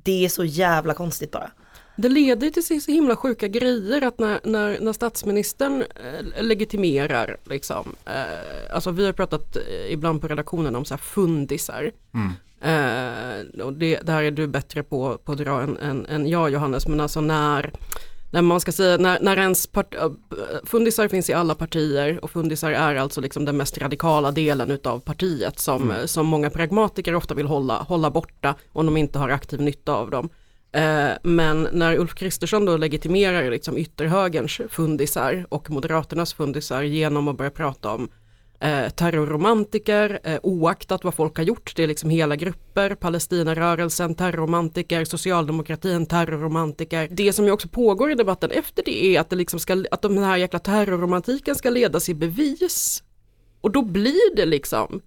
det 0.04 0.24
är 0.24 0.28
så 0.28 0.44
jävla 0.44 0.94
konstigt 0.94 1.30
bara. 1.30 1.50
Det 1.96 2.08
leder 2.08 2.50
till 2.50 2.82
så 2.82 2.90
himla 2.90 3.16
sjuka 3.16 3.48
grejer 3.48 4.02
att 4.02 4.18
när, 4.18 4.40
när, 4.44 4.80
när 4.80 4.92
statsministern 4.92 5.82
eh, 5.82 6.42
legitimerar, 6.44 7.36
liksom, 7.44 7.94
eh, 8.04 8.74
alltså 8.74 8.90
vi 8.90 9.06
har 9.06 9.12
pratat 9.12 9.56
eh, 9.56 9.92
ibland 9.92 10.20
på 10.20 10.28
redaktionen 10.28 10.76
om 10.76 10.84
så 10.84 10.94
här 10.94 10.98
fundisar. 10.98 11.92
Eh, 12.60 13.62
och 13.64 13.72
det, 13.72 14.00
där 14.02 14.22
är 14.22 14.30
du 14.30 14.46
bättre 14.46 14.82
på, 14.82 15.18
på 15.24 15.32
att 15.32 15.38
dra 15.38 15.62
än, 15.62 15.76
än, 15.76 16.06
än 16.06 16.28
jag 16.28 16.50
Johannes, 16.50 16.88
men 16.88 17.00
alltså 17.00 17.20
när, 17.20 17.72
när 18.30 18.42
man 18.42 18.60
ska 18.60 18.72
säga, 18.72 18.96
när, 18.96 19.20
när 19.20 19.36
ens 19.36 19.66
part, 19.66 19.94
eh, 19.94 20.10
fundisar 20.64 21.08
finns 21.08 21.30
i 21.30 21.32
alla 21.32 21.54
partier 21.54 22.24
och 22.24 22.30
fundisar 22.30 22.72
är 22.72 22.94
alltså 22.94 23.20
liksom 23.20 23.44
den 23.44 23.56
mest 23.56 23.78
radikala 23.78 24.30
delen 24.30 24.70
utav 24.70 24.98
partiet 24.98 25.58
som, 25.58 25.90
eh, 25.90 26.04
som 26.04 26.26
många 26.26 26.50
pragmatiker 26.50 27.14
ofta 27.14 27.34
vill 27.34 27.46
hålla, 27.46 27.82
hålla 27.82 28.10
borta 28.10 28.54
om 28.72 28.86
de 28.86 28.96
inte 28.96 29.18
har 29.18 29.28
aktiv 29.28 29.60
nytta 29.60 29.94
av 29.94 30.10
dem. 30.10 30.28
Eh, 30.74 31.12
men 31.22 31.68
när 31.72 31.98
Ulf 31.98 32.14
Kristersson 32.14 32.64
då 32.64 32.76
legitimerar 32.76 33.50
liksom 33.50 33.78
ytterhögerns 33.78 34.60
fundisar 34.68 35.46
och 35.48 35.70
Moderaternas 35.70 36.34
fundisar 36.34 36.82
genom 36.82 37.28
att 37.28 37.36
börja 37.36 37.50
prata 37.50 37.90
om 37.90 38.08
eh, 38.60 38.88
terrorromantiker, 38.88 40.20
eh, 40.24 40.38
oaktat 40.42 41.04
vad 41.04 41.14
folk 41.14 41.36
har 41.36 41.44
gjort, 41.44 41.72
det 41.76 41.82
är 41.82 41.86
liksom 41.86 42.10
hela 42.10 42.36
grupper, 42.36 42.94
Palestinarörelsen, 42.94 44.14
terrorromantiker, 44.14 45.04
socialdemokratin, 45.04 46.06
terrorromantiker. 46.06 47.08
Det 47.10 47.32
som 47.32 47.44
ju 47.44 47.50
också 47.50 47.68
pågår 47.68 48.10
i 48.10 48.14
debatten 48.14 48.50
efter 48.50 48.82
det 48.84 49.04
är 49.04 49.20
att, 49.20 49.30
det 49.30 49.36
liksom 49.36 49.60
ska, 49.60 49.84
att 49.90 50.02
den 50.02 50.18
här 50.18 50.36
jäkla 50.36 50.58
terrorromantiken 50.58 51.54
ska 51.54 51.70
ledas 51.70 52.08
i 52.08 52.14
bevis. 52.14 53.02
Och 53.60 53.70
då 53.70 53.82
blir 53.82 54.36
det 54.36 54.46
liksom 54.46 55.00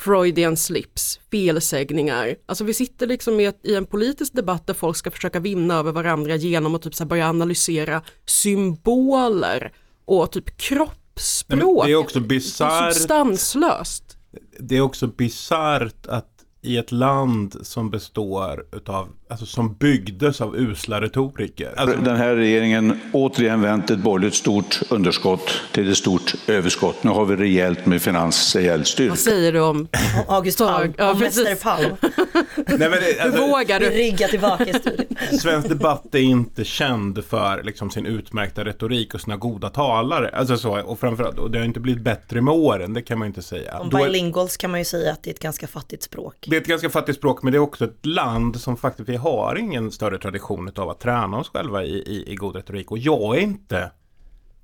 Freudian 0.00 0.56
slips, 0.56 1.20
felsägningar. 1.30 2.34
Alltså 2.46 2.64
vi 2.64 2.74
sitter 2.74 3.06
liksom 3.06 3.40
i, 3.40 3.44
ett, 3.44 3.60
i 3.62 3.74
en 3.74 3.86
politisk 3.86 4.32
debatt 4.32 4.66
där 4.66 4.74
folk 4.74 4.96
ska 4.96 5.10
försöka 5.10 5.40
vinna 5.40 5.74
över 5.74 5.92
varandra 5.92 6.36
genom 6.36 6.74
att 6.74 6.82
typ 6.82 6.94
så 6.94 7.04
börja 7.04 7.28
analysera 7.28 8.02
symboler 8.26 9.72
och 10.04 10.32
typ 10.32 10.56
kroppsspråk. 10.56 11.86
det 11.86 11.92
är 11.92 11.96
också 11.96 12.20
bisarrt. 12.20 12.94
substanslöst. 12.94 14.16
Det 14.58 14.76
är 14.76 14.80
också 14.80 15.06
bisarrt 15.06 16.06
att 16.06 16.39
i 16.62 16.76
ett 16.76 16.92
land 16.92 17.56
som 17.62 17.90
består 17.90 18.64
utav, 18.72 19.08
alltså 19.30 19.46
som 19.46 19.74
byggdes 19.74 20.40
av 20.40 20.56
usla 20.56 21.00
retoriker. 21.00 21.74
Alltså, 21.76 21.96
Den 22.00 22.16
här 22.16 22.36
regeringen 22.36 23.00
återigen 23.12 23.60
vänt 23.60 23.90
ett 23.90 23.98
borgerligt 23.98 24.34
stort 24.34 24.80
underskott 24.90 25.50
till 25.72 25.90
ett 25.90 25.96
stort 25.96 26.34
överskott. 26.46 27.04
Nu 27.04 27.10
har 27.10 27.24
vi 27.24 27.36
rejält 27.36 27.86
med 27.86 28.02
finansiell 28.02 28.78
Vad 28.78 28.86
styrka. 28.86 29.16
säger 29.16 29.52
du 29.52 29.60
om 29.60 29.88
August 30.28 30.58
Palm, 30.58 30.94
Ja, 30.98 31.16
precis. 31.18 31.44
Mäster 31.44 31.64
Palm. 31.64 31.96
nej, 32.56 32.78
men 32.78 32.90
det, 32.90 33.16
Hur 33.18 33.20
alltså, 33.20 33.46
vågar 33.46 33.80
du? 33.80 33.90
ryggar 33.90 34.28
tillbaka 34.28 34.66
i 34.66 34.72
studion. 34.72 35.06
Svensk 35.40 35.68
debatt 35.68 36.14
är 36.14 36.18
inte 36.18 36.64
känd 36.64 37.24
för 37.24 37.62
liksom, 37.62 37.90
sin 37.90 38.06
utmärkta 38.06 38.64
retorik 38.64 39.14
och 39.14 39.20
sina 39.20 39.36
goda 39.36 39.68
talare. 39.68 40.30
Alltså 40.34 40.56
så, 40.56 40.80
och 40.82 41.00
framförallt, 41.00 41.38
och 41.38 41.50
det 41.50 41.58
har 41.58 41.64
inte 41.64 41.80
blivit 41.80 42.02
bättre 42.02 42.40
med 42.40 42.54
åren, 42.54 42.92
det 42.94 43.02
kan 43.02 43.18
man 43.18 43.28
inte 43.28 43.42
säga. 43.42 43.78
Om 43.78 43.88
bilinguals 43.88 44.56
kan 44.56 44.70
man 44.70 44.80
ju 44.80 44.84
säga 44.84 45.12
att 45.12 45.22
det 45.22 45.30
är 45.30 45.34
ett 45.34 45.40
ganska 45.40 45.66
fattigt 45.66 46.02
språk. 46.02 46.46
Det 46.50 46.56
är 46.56 46.60
ett 46.60 46.66
ganska 46.66 46.90
fattigt 46.90 47.18
språk 47.18 47.42
men 47.42 47.52
det 47.52 47.56
är 47.56 47.60
också 47.60 47.84
ett 47.84 48.06
land 48.06 48.60
som 48.60 48.76
faktiskt, 48.76 49.08
vi 49.08 49.16
har 49.16 49.56
ingen 49.56 49.90
större 49.90 50.18
tradition 50.18 50.72
av 50.76 50.90
att 50.90 51.00
träna 51.00 51.38
oss 51.38 51.48
själva 51.48 51.84
i, 51.84 51.94
i, 51.94 52.32
i 52.32 52.34
god 52.34 52.56
retorik. 52.56 52.90
Och 52.90 52.98
jag 52.98 53.36
är 53.36 53.40
inte 53.40 53.90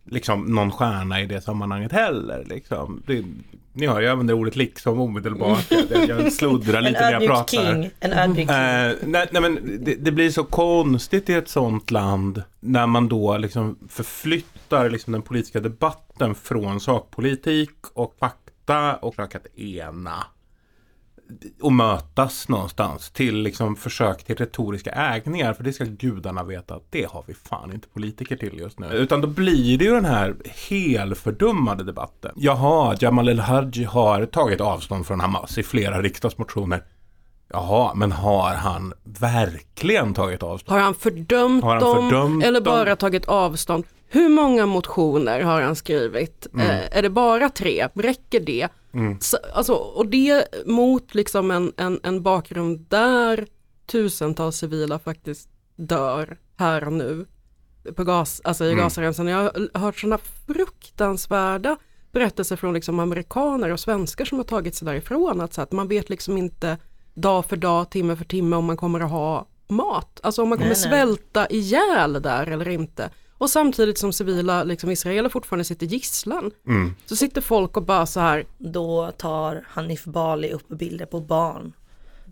liksom 0.04 0.42
någon 0.42 0.72
stjärna 0.72 1.20
i 1.20 1.26
det 1.26 1.40
sammanhanget 1.40 1.92
heller. 1.92 2.44
Liksom. 2.48 3.02
Det, 3.06 3.24
ni 3.72 3.86
hör, 3.86 4.00
jag 4.00 4.12
använder 4.12 4.34
ordet 4.34 4.56
liksom 4.56 5.00
omedelbart. 5.00 5.70
Jag, 5.90 6.08
jag 6.08 6.32
sluddrar 6.32 6.80
lite 6.80 7.00
när 7.00 7.12
jag 7.12 7.26
pratar. 7.26 7.72
king. 7.72 7.90
En 8.00 8.12
ödmjuk 8.12 8.48
king. 8.48 8.56
Eh, 8.56 8.94
nej, 9.02 9.28
nej 9.30 9.42
men 9.42 9.78
det, 9.84 9.94
det 9.94 10.12
blir 10.12 10.30
så 10.30 10.44
konstigt 10.44 11.30
i 11.30 11.34
ett 11.34 11.48
sånt 11.48 11.90
land 11.90 12.42
när 12.60 12.86
man 12.86 13.08
då 13.08 13.38
liksom 13.38 13.78
förflyttar 13.88 14.90
liksom 14.90 15.12
den 15.12 15.22
politiska 15.22 15.60
debatten 15.60 16.34
från 16.34 16.80
sakpolitik 16.80 17.76
och 17.94 18.16
fakta 18.20 18.96
och 18.96 19.14
försöker 19.14 19.38
att 19.38 19.58
ena 19.58 20.26
och 21.62 21.72
mötas 21.72 22.48
någonstans 22.48 23.10
till 23.10 23.36
liksom 23.42 23.76
försök 23.76 24.24
till 24.24 24.36
retoriska 24.36 24.90
ägningar 24.90 25.52
för 25.52 25.64
det 25.64 25.72
ska 25.72 25.84
gudarna 25.84 26.44
veta 26.44 26.74
att 26.74 26.86
det 26.90 27.06
har 27.10 27.24
vi 27.26 27.34
fan 27.34 27.72
inte 27.72 27.88
politiker 27.88 28.36
till 28.36 28.58
just 28.58 28.78
nu. 28.78 28.86
Utan 28.86 29.20
då 29.20 29.28
blir 29.28 29.78
det 29.78 29.84
ju 29.84 29.90
den 29.90 30.04
här 30.04 30.36
helfördummade 30.68 31.84
debatten. 31.84 32.32
Jaha, 32.36 32.96
Jamal 33.00 33.28
El-Hajji 33.28 33.84
har 33.84 34.26
tagit 34.26 34.60
avstånd 34.60 35.06
från 35.06 35.20
Hamas 35.20 35.58
i 35.58 35.62
flera 35.62 36.02
riksdagsmotioner. 36.02 36.82
Jaha, 37.48 37.94
men 37.94 38.12
har 38.12 38.54
han 38.54 38.92
verkligen 39.04 40.14
tagit 40.14 40.42
avstånd? 40.42 40.78
Har 40.78 40.84
han 40.84 40.94
fördömt 40.94 41.64
Har 41.64 41.70
han 41.74 41.80
dem 41.80 42.10
fördömt 42.10 42.44
eller 42.44 42.60
dem? 42.60 42.74
bara 42.74 42.96
tagit 42.96 43.28
avstånd? 43.28 43.84
Hur 44.08 44.28
många 44.28 44.66
motioner 44.66 45.40
har 45.40 45.60
han 45.62 45.76
skrivit? 45.76 46.46
Mm. 46.54 46.66
Eh, 46.70 46.98
är 46.98 47.02
det 47.02 47.10
bara 47.10 47.48
tre? 47.48 47.88
Räcker 47.94 48.40
det? 48.40 48.68
Så, 49.20 49.36
alltså, 49.54 49.74
och 49.74 50.06
det 50.06 50.46
mot 50.66 51.14
liksom 51.14 51.50
en, 51.50 51.72
en, 51.76 52.00
en 52.02 52.22
bakgrund 52.22 52.86
där 52.88 53.46
tusentals 53.86 54.56
civila 54.56 54.98
faktiskt 54.98 55.48
dör 55.76 56.38
här 56.56 56.86
och 56.86 56.92
nu 56.92 57.26
på 57.96 58.04
gas, 58.04 58.40
alltså 58.44 58.64
i 58.64 58.72
Mm. 58.72 58.84
Gazaremsan. 58.84 59.26
Jag 59.26 59.38
har 59.74 59.80
hört 59.80 59.98
sådana 59.98 60.18
fruktansvärda 60.46 61.76
berättelser 62.12 62.56
från 62.56 62.74
liksom 62.74 62.98
amerikaner 62.98 63.72
och 63.72 63.80
svenskar 63.80 64.24
som 64.24 64.38
har 64.38 64.44
tagit 64.44 64.74
sig 64.74 64.86
därifrån. 64.86 65.40
Att, 65.40 65.54
så 65.54 65.62
att 65.62 65.72
man 65.72 65.88
vet 65.88 66.10
liksom 66.10 66.38
inte 66.38 66.78
dag 67.14 67.46
för 67.46 67.56
dag, 67.56 67.90
timme 67.90 68.16
för 68.16 68.24
timme 68.24 68.56
om 68.56 68.64
man 68.64 68.76
kommer 68.76 69.00
att 69.00 69.10
ha 69.10 69.48
mat. 69.68 70.20
Alltså 70.22 70.42
om 70.42 70.48
man 70.48 70.58
kommer 70.58 70.70
Nej, 70.70 70.80
nej. 70.80 70.90
svälta 70.90 71.46
ihjäl 71.50 72.22
där 72.22 72.46
eller 72.46 72.68
inte. 72.68 73.10
Och 73.38 73.50
samtidigt 73.50 73.98
som 73.98 74.12
civila 74.12 74.64
liksom 74.64 74.90
israeler 74.90 75.28
fortfarande 75.28 75.64
sitter 75.64 75.86
gisslan. 75.86 76.50
Mm. 76.66 76.94
Så 77.06 77.16
sitter 77.16 77.40
folk 77.40 77.76
och 77.76 77.82
bara 77.82 78.06
så 78.06 78.20
här 78.20 78.44
Då 78.58 79.12
tar 79.16 79.64
Hanif 79.68 80.04
Bali 80.04 80.52
upp 80.52 80.68
bilder 80.68 81.06
på 81.06 81.20
barn 81.20 81.72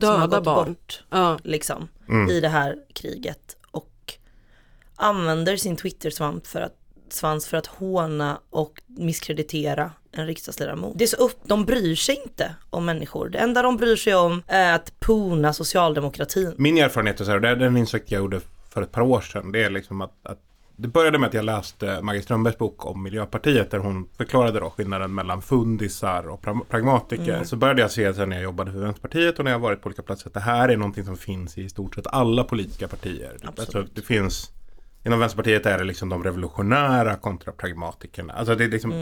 som 0.00 0.08
har 0.08 0.18
döda 0.18 0.37
gått 0.37 0.44
barn. 0.44 0.66
bort 0.66 1.04
Ja. 1.11 1.38
liksom 1.44 1.88
Mm. 2.08 2.30
i 2.30 2.40
det 2.40 2.49
här 2.49 2.76
kriget 2.94 3.56
och 3.70 4.12
använder 4.96 5.56
sin 5.56 5.76
Twitter-svamp 5.76 6.46
för 6.46 6.61
att 6.61 6.78
svans 7.08 7.46
för 7.46 7.56
att 7.56 7.66
håna 7.66 8.40
och 8.50 8.82
misskreditera 8.87 9.90
en 10.12 10.26
riksdagsledamot. 10.26 10.99
Det 10.99 11.04
är 11.04 11.08
så 11.08 11.16
upp, 11.16 11.40
de 11.44 11.64
bryr 11.64 11.94
sig 11.94 12.20
inte 12.25 12.54
om 12.70 12.84
människor. 12.84 13.28
Det 13.28 13.38
enda 13.38 13.62
de 13.62 13.76
bryr 13.76 13.96
sig 13.96 14.14
om 14.14 14.42
är 14.46 14.75
att 14.75 15.00
pona 15.00 15.52
socialdemokratin. 15.52 16.54
Min 16.58 16.78
erfarenhet 16.78 17.20
är 17.20 17.25
så 17.25 17.30
här, 17.30 17.40
det 17.40 17.49
är 17.49 17.56
den 17.56 17.76
insikt 17.76 18.11
jag 18.11 18.18
gjorde 18.18 18.40
för 18.70 18.82
ett 18.82 18.92
par 18.92 19.02
år 19.02 19.20
sedan. 19.20 19.52
Det 19.52 19.64
är 19.64 19.70
liksom 19.70 20.00
att, 20.00 20.14
att 20.23 20.40
det 20.76 20.88
började 20.88 21.18
med 21.18 21.28
att 21.28 21.34
jag 21.34 21.44
läste 21.44 22.02
Maggie 22.02 22.22
Strömbergs 22.22 22.58
bok 22.58 22.86
om 22.86 23.02
Miljöpartiet 23.02 23.70
där 23.70 23.78
hon 23.78 24.08
förklarade 24.16 24.60
då 24.60 24.70
skillnaden 24.70 25.14
mellan 25.14 25.42
fundisar 25.42 26.28
och 26.28 26.42
pra- 26.44 26.64
pragmatiker. 26.68 27.44
Så 27.44 27.56
började 27.56 27.80
jag 27.80 27.90
se 27.90 28.14
sen 28.14 28.28
när 28.28 28.36
jag 28.36 28.42
jobbade 28.44 28.72
för 28.72 28.78
Vänsterpartiet 28.78 29.38
och 29.38 29.44
när 29.44 29.50
jag 29.52 29.58
varit 29.58 29.80
på 29.82 29.86
olika 29.86 30.02
platser 30.02 30.26
att 30.28 30.34
det 30.34 30.40
här 30.40 30.68
är 30.68 30.76
någonting 30.76 31.04
som 31.04 31.16
finns 31.16 31.58
i 31.58 31.68
stort 31.68 31.94
sett 31.94 32.06
alla 32.06 32.44
politiska 32.44 32.88
partier. 32.88 33.36
Alltså, 33.44 33.84
det 33.94 34.02
finns, 34.02 34.50
inom 35.04 35.18
Vänsterpartiet 35.18 35.66
är 35.66 35.78
det 35.78 35.84
liksom 35.84 36.08
de 36.08 36.24
revolutionära 36.24 37.16
kontra 37.16 37.52
pragmatikerna. 37.52 38.32
Alltså 38.32 38.54
det 38.54 38.64
är 38.64 38.68
liksom 38.68 38.92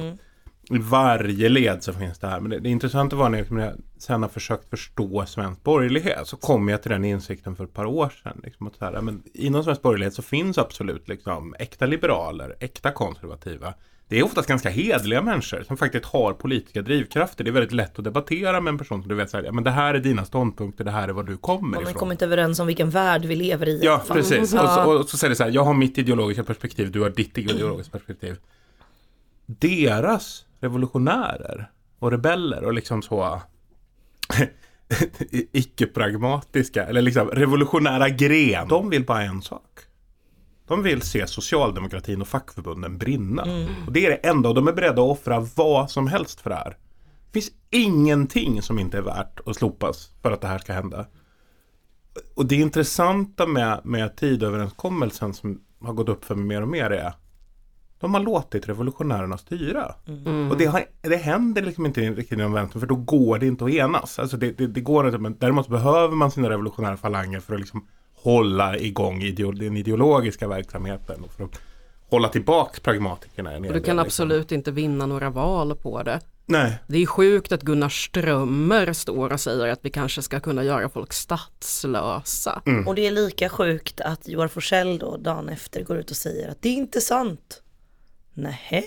i 0.70 0.78
varje 0.78 1.48
led 1.48 1.82
så 1.82 1.92
finns 1.92 2.18
det 2.18 2.26
här. 2.26 2.40
Men 2.40 2.50
det, 2.50 2.58
det 2.58 2.68
intressanta 2.68 3.16
var 3.16 3.28
när 3.28 3.38
jag 3.38 3.74
sen 4.02 4.22
har 4.22 4.28
försökt 4.28 4.70
förstå 4.70 5.26
svensk 5.26 5.62
borgerlighet. 5.62 6.26
Så 6.26 6.36
kom 6.36 6.68
jag 6.68 6.82
till 6.82 6.90
den 6.90 7.04
insikten 7.04 7.56
för 7.56 7.64
ett 7.64 7.74
par 7.74 7.84
år 7.84 8.12
sedan. 8.22 8.40
Liksom 8.44 8.66
att 8.66 8.76
så 8.76 8.84
här, 8.84 9.00
men 9.00 9.22
inom 9.34 9.64
svensk 9.64 9.82
borgerlighet 9.82 10.14
så 10.14 10.22
finns 10.22 10.58
absolut 10.58 11.08
liksom, 11.08 11.54
äkta 11.58 11.86
liberaler, 11.86 12.56
äkta 12.60 12.90
konservativa. 12.90 13.74
Det 14.08 14.18
är 14.18 14.24
oftast 14.24 14.48
ganska 14.48 14.70
hedliga 14.70 15.22
människor 15.22 15.62
som 15.62 15.76
faktiskt 15.76 16.04
har 16.04 16.32
politiska 16.32 16.82
drivkrafter. 16.82 17.44
Det 17.44 17.50
är 17.50 17.52
väldigt 17.52 17.72
lätt 17.72 17.98
att 17.98 18.04
debattera 18.04 18.60
med 18.60 18.70
en 18.70 18.78
person 18.78 19.02
som 19.02 19.08
du 19.08 19.14
vet 19.14 19.30
så 19.30 19.36
här, 19.36 19.44
ja, 19.44 19.52
men 19.52 19.64
det 19.64 19.70
här 19.70 19.94
är 19.94 19.98
dina 19.98 20.24
ståndpunkter, 20.24 20.84
det 20.84 20.90
här 20.90 21.08
är 21.08 21.12
var 21.12 21.22
du 21.22 21.36
kommer 21.36 21.68
Man 21.68 21.74
har 21.74 21.82
ifrån. 21.82 21.94
kommit 21.94 22.22
överens 22.22 22.60
om 22.60 22.66
vilken 22.66 22.90
värld 22.90 23.24
vi 23.24 23.36
lever 23.36 23.68
i. 23.68 23.80
Ja, 23.82 24.02
precis. 24.08 24.54
Och 24.54 24.68
så, 24.68 24.98
och 24.98 25.08
så 25.08 25.16
säger 25.16 25.30
det 25.30 25.36
så 25.36 25.44
här, 25.44 25.50
jag 25.50 25.64
har 25.64 25.74
mitt 25.74 25.98
ideologiska 25.98 26.44
perspektiv, 26.44 26.90
du 26.90 27.00
har 27.00 27.10
ditt 27.10 27.38
ideologiska 27.38 27.98
perspektiv. 27.98 28.36
Deras 29.46 30.44
revolutionärer 30.60 31.70
och 31.98 32.10
rebeller 32.10 32.64
och 32.64 32.72
liksom 32.72 33.02
så 33.02 33.42
icke-pragmatiska 35.52 36.84
eller 36.84 37.02
liksom 37.02 37.28
revolutionära 37.28 38.08
gren. 38.08 38.68
De 38.68 38.90
vill 38.90 39.04
bara 39.04 39.22
en 39.22 39.42
sak. 39.42 39.80
De 40.66 40.82
vill 40.82 41.02
se 41.02 41.26
socialdemokratin 41.26 42.20
och 42.20 42.28
fackförbunden 42.28 42.98
brinna. 42.98 43.42
Och 43.86 43.92
det 43.92 44.06
är 44.06 44.10
det 44.10 44.16
enda 44.16 44.48
och 44.48 44.54
de 44.54 44.68
är 44.68 44.72
beredda 44.72 45.02
att 45.02 45.10
offra 45.10 45.40
vad 45.56 45.90
som 45.90 46.06
helst 46.06 46.40
för 46.40 46.50
det 46.50 46.56
här. 46.56 46.76
Det 47.32 47.40
finns 47.40 47.52
ingenting 47.70 48.62
som 48.62 48.78
inte 48.78 48.98
är 48.98 49.02
värt 49.02 49.40
att 49.46 49.56
slopas 49.56 50.10
för 50.22 50.32
att 50.32 50.40
det 50.40 50.46
här 50.46 50.58
ska 50.58 50.72
hända. 50.72 51.06
Och 52.34 52.46
det 52.46 52.56
intressanta 52.56 53.46
med, 53.46 53.80
med 53.84 54.16
tidöverenskommelsen 54.16 55.34
som 55.34 55.60
har 55.80 55.92
gått 55.92 56.08
upp 56.08 56.24
för 56.24 56.34
mig 56.34 56.44
mer 56.44 56.62
och 56.62 56.68
mer 56.68 56.90
är 56.90 57.12
de 58.02 58.14
har 58.14 58.20
låtit 58.20 58.68
revolutionärerna 58.68 59.38
styra. 59.38 59.94
Och 60.50 60.56
det, 60.58 60.66
har, 60.66 60.84
det 61.00 61.16
händer 61.16 61.62
liksom 61.62 61.86
inte 61.86 62.00
riktigt 62.00 62.32
inom 62.38 62.52
vänstern 62.52 62.80
för 62.80 62.86
då 62.86 62.94
går 62.94 63.38
det 63.38 63.46
inte 63.46 63.64
att 63.64 63.70
enas. 63.70 64.18
Alltså 64.18 64.36
det, 64.36 64.58
det, 64.58 64.66
det 64.66 64.80
går 64.80 65.06
inte, 65.06 65.18
men 65.18 65.36
däremot 65.38 65.68
behöver 65.68 66.16
man 66.16 66.30
sina 66.30 66.50
revolutionära 66.50 66.96
falanger 66.96 67.40
för 67.40 67.54
att 67.54 67.60
liksom 67.60 67.86
hålla 68.14 68.78
igång 68.78 69.22
ideo, 69.22 69.52
den 69.52 69.76
ideologiska 69.76 70.48
verksamheten. 70.48 71.24
Och 71.24 71.32
för 71.32 71.44
att 71.44 71.60
hålla 72.10 72.28
tillbaks 72.28 72.80
pragmatikerna. 72.80 73.56
Och 73.56 73.62
du 73.62 73.68
del, 73.68 73.72
kan 73.72 73.80
liksom. 73.80 73.98
absolut 73.98 74.52
inte 74.52 74.70
vinna 74.70 75.06
några 75.06 75.30
val 75.30 75.76
på 75.76 76.02
det. 76.02 76.20
Nej, 76.46 76.78
Det 76.86 77.02
är 77.02 77.06
sjukt 77.06 77.52
att 77.52 77.62
Gunnar 77.62 77.88
Strömmer 77.88 78.92
står 78.92 79.32
och 79.32 79.40
säger 79.40 79.68
att 79.68 79.80
vi 79.82 79.90
kanske 79.90 80.22
ska 80.22 80.40
kunna 80.40 80.64
göra 80.64 80.88
folk 80.88 81.12
statslösa. 81.12 82.62
Mm. 82.66 82.88
Och 82.88 82.94
det 82.94 83.06
är 83.06 83.10
lika 83.10 83.48
sjukt 83.48 84.00
att 84.00 84.28
Joar 84.28 84.48
Forsell 84.48 84.98
då 84.98 85.16
dagen 85.16 85.48
efter 85.48 85.84
går 85.84 85.96
ut 85.96 86.10
och 86.10 86.16
säger 86.16 86.50
att 86.50 86.62
det 86.62 86.68
är 86.68 86.72
inte 86.72 87.00
sant. 87.00 87.62
Nähä? 88.34 88.82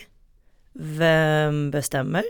Vem 0.74 1.72
bestämmer? 1.72 2.24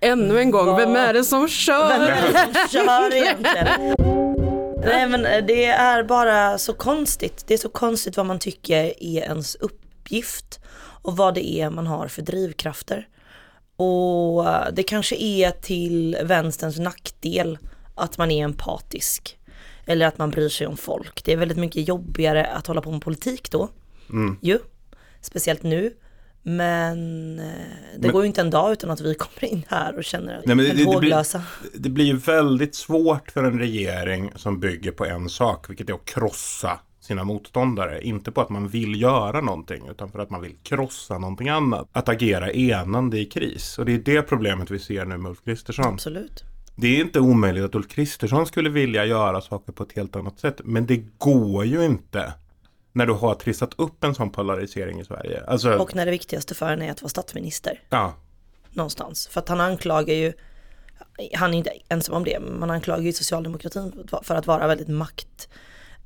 Ännu 0.00 0.38
en 0.38 0.50
gång, 0.50 0.66
Vad- 0.66 0.76
vem 0.76 0.96
är 0.96 1.12
det 1.12 1.24
som 1.24 1.48
kör? 1.48 1.88
Vem 1.98 2.00
är 2.02 2.46
det 2.46 2.54
som 2.54 2.68
kör 2.68 3.14
egentligen? 3.14 3.94
Nej 4.84 5.08
men 5.08 5.46
det 5.46 5.64
är 5.64 6.02
bara 6.04 6.58
så 6.58 6.72
konstigt. 6.72 7.44
Det 7.46 7.54
är 7.54 7.58
så 7.58 7.68
konstigt 7.68 8.16
vad 8.16 8.26
man 8.26 8.38
tycker 8.38 8.84
är 9.04 9.22
ens 9.22 9.54
uppgift 9.54 10.60
och 11.02 11.16
vad 11.16 11.34
det 11.34 11.50
är 11.60 11.70
man 11.70 11.86
har 11.86 12.08
för 12.08 12.22
drivkrafter. 12.22 13.08
Och 13.76 14.44
det 14.72 14.82
kanske 14.82 15.16
är 15.16 15.50
till 15.50 16.16
vänsterns 16.22 16.78
nackdel 16.78 17.58
att 17.94 18.18
man 18.18 18.30
är 18.30 18.44
empatisk. 18.44 19.38
Eller 19.86 20.06
att 20.06 20.18
man 20.18 20.30
bryr 20.30 20.48
sig 20.48 20.66
om 20.66 20.76
folk. 20.76 21.24
Det 21.24 21.32
är 21.32 21.36
väldigt 21.36 21.58
mycket 21.58 21.88
jobbigare 21.88 22.46
att 22.46 22.66
hålla 22.66 22.80
på 22.82 22.90
med 22.90 23.02
politik 23.02 23.50
då. 23.50 23.68
Ju. 24.40 24.58
Speciellt 25.20 25.62
nu. 25.62 25.92
Men 26.42 27.38
eh, 27.38 27.44
det 27.94 28.00
Men- 28.00 28.12
går 28.12 28.22
ju 28.22 28.26
inte 28.26 28.40
en 28.40 28.50
dag 28.50 28.72
utan 28.72 28.90
att 28.90 29.00
vi 29.00 29.14
kommer 29.18 29.52
in 29.52 29.62
här 29.68 29.96
och 29.96 30.04
känner 30.04 30.38
att 30.38 30.46
Nej, 30.46 30.56
men 30.56 30.64
vi 30.64 30.70
det- 30.70 30.70
är 30.70 30.76
det 30.78 30.84
blir- 30.84 30.94
håglösa. 30.94 31.42
Det 31.74 31.88
blir 31.90 32.14
väldigt 32.14 32.74
svårt 32.74 33.30
för 33.30 33.44
en 33.44 33.58
regering 33.58 34.32
som 34.36 34.60
bygger 34.60 34.92
på 34.92 35.04
en 35.06 35.28
sak, 35.28 35.70
vilket 35.70 35.90
är 35.90 35.94
att 35.94 36.04
krossa 36.04 36.80
sina 37.00 37.24
motståndare. 37.24 38.02
Inte 38.02 38.32
på 38.32 38.40
att 38.40 38.48
man 38.50 38.68
vill 38.68 39.00
göra 39.02 39.40
någonting, 39.40 39.88
utan 39.90 40.12
för 40.12 40.18
att 40.18 40.30
man 40.30 40.40
vill 40.40 40.54
krossa 40.62 41.18
någonting 41.18 41.48
annat. 41.48 41.88
Att 41.92 42.08
agera 42.08 42.50
enande 42.52 43.18
i 43.18 43.24
kris. 43.24 43.78
Och 43.78 43.84
det 43.84 43.92
är 43.94 43.98
det 43.98 44.22
problemet 44.22 44.70
vi 44.70 44.78
ser 44.78 45.04
nu 45.04 45.16
med 45.16 45.30
Ulf 45.30 45.44
Kristersson. 45.44 45.84
Absolut. 45.84 46.44
Det 46.76 46.86
är 46.96 47.00
inte 47.00 47.20
omöjligt 47.20 47.64
att 47.64 47.74
Ulf 47.74 47.88
Kristersson 47.88 48.46
skulle 48.46 48.70
vilja 48.70 49.04
göra 49.04 49.40
saker 49.40 49.72
på 49.72 49.82
ett 49.82 49.92
helt 49.92 50.16
annat 50.16 50.38
sätt. 50.40 50.60
Men 50.64 50.86
det 50.86 51.04
går 51.18 51.64
ju 51.64 51.84
inte 51.84 52.32
när 52.92 53.06
du 53.06 53.12
har 53.12 53.34
trissat 53.34 53.74
upp 53.76 54.04
en 54.04 54.14
sån 54.14 54.30
polarisering 54.30 55.00
i 55.00 55.04
Sverige. 55.04 55.44
Alltså, 55.46 55.76
Och 55.76 55.94
när 55.94 56.04
det 56.04 56.10
viktigaste 56.10 56.54
för 56.54 56.66
henne 56.66 56.86
är 56.86 56.90
att 56.90 57.02
vara 57.02 57.10
statsminister 57.10 57.80
ja. 57.90 58.14
någonstans. 58.70 59.28
För 59.28 59.40
att 59.40 59.48
han 59.48 59.60
anklagar 59.60 60.14
ju, 60.14 60.32
han 61.34 61.54
är 61.54 61.58
inte 61.58 61.72
ensam 61.88 62.14
om 62.14 62.24
det, 62.24 62.40
man 62.40 62.70
anklagar 62.70 63.02
ju 63.02 63.12
socialdemokratin 63.12 64.08
för 64.22 64.34
att 64.34 64.46
vara 64.46 64.66
väldigt 64.66 64.88
maktlysten. 64.88 65.50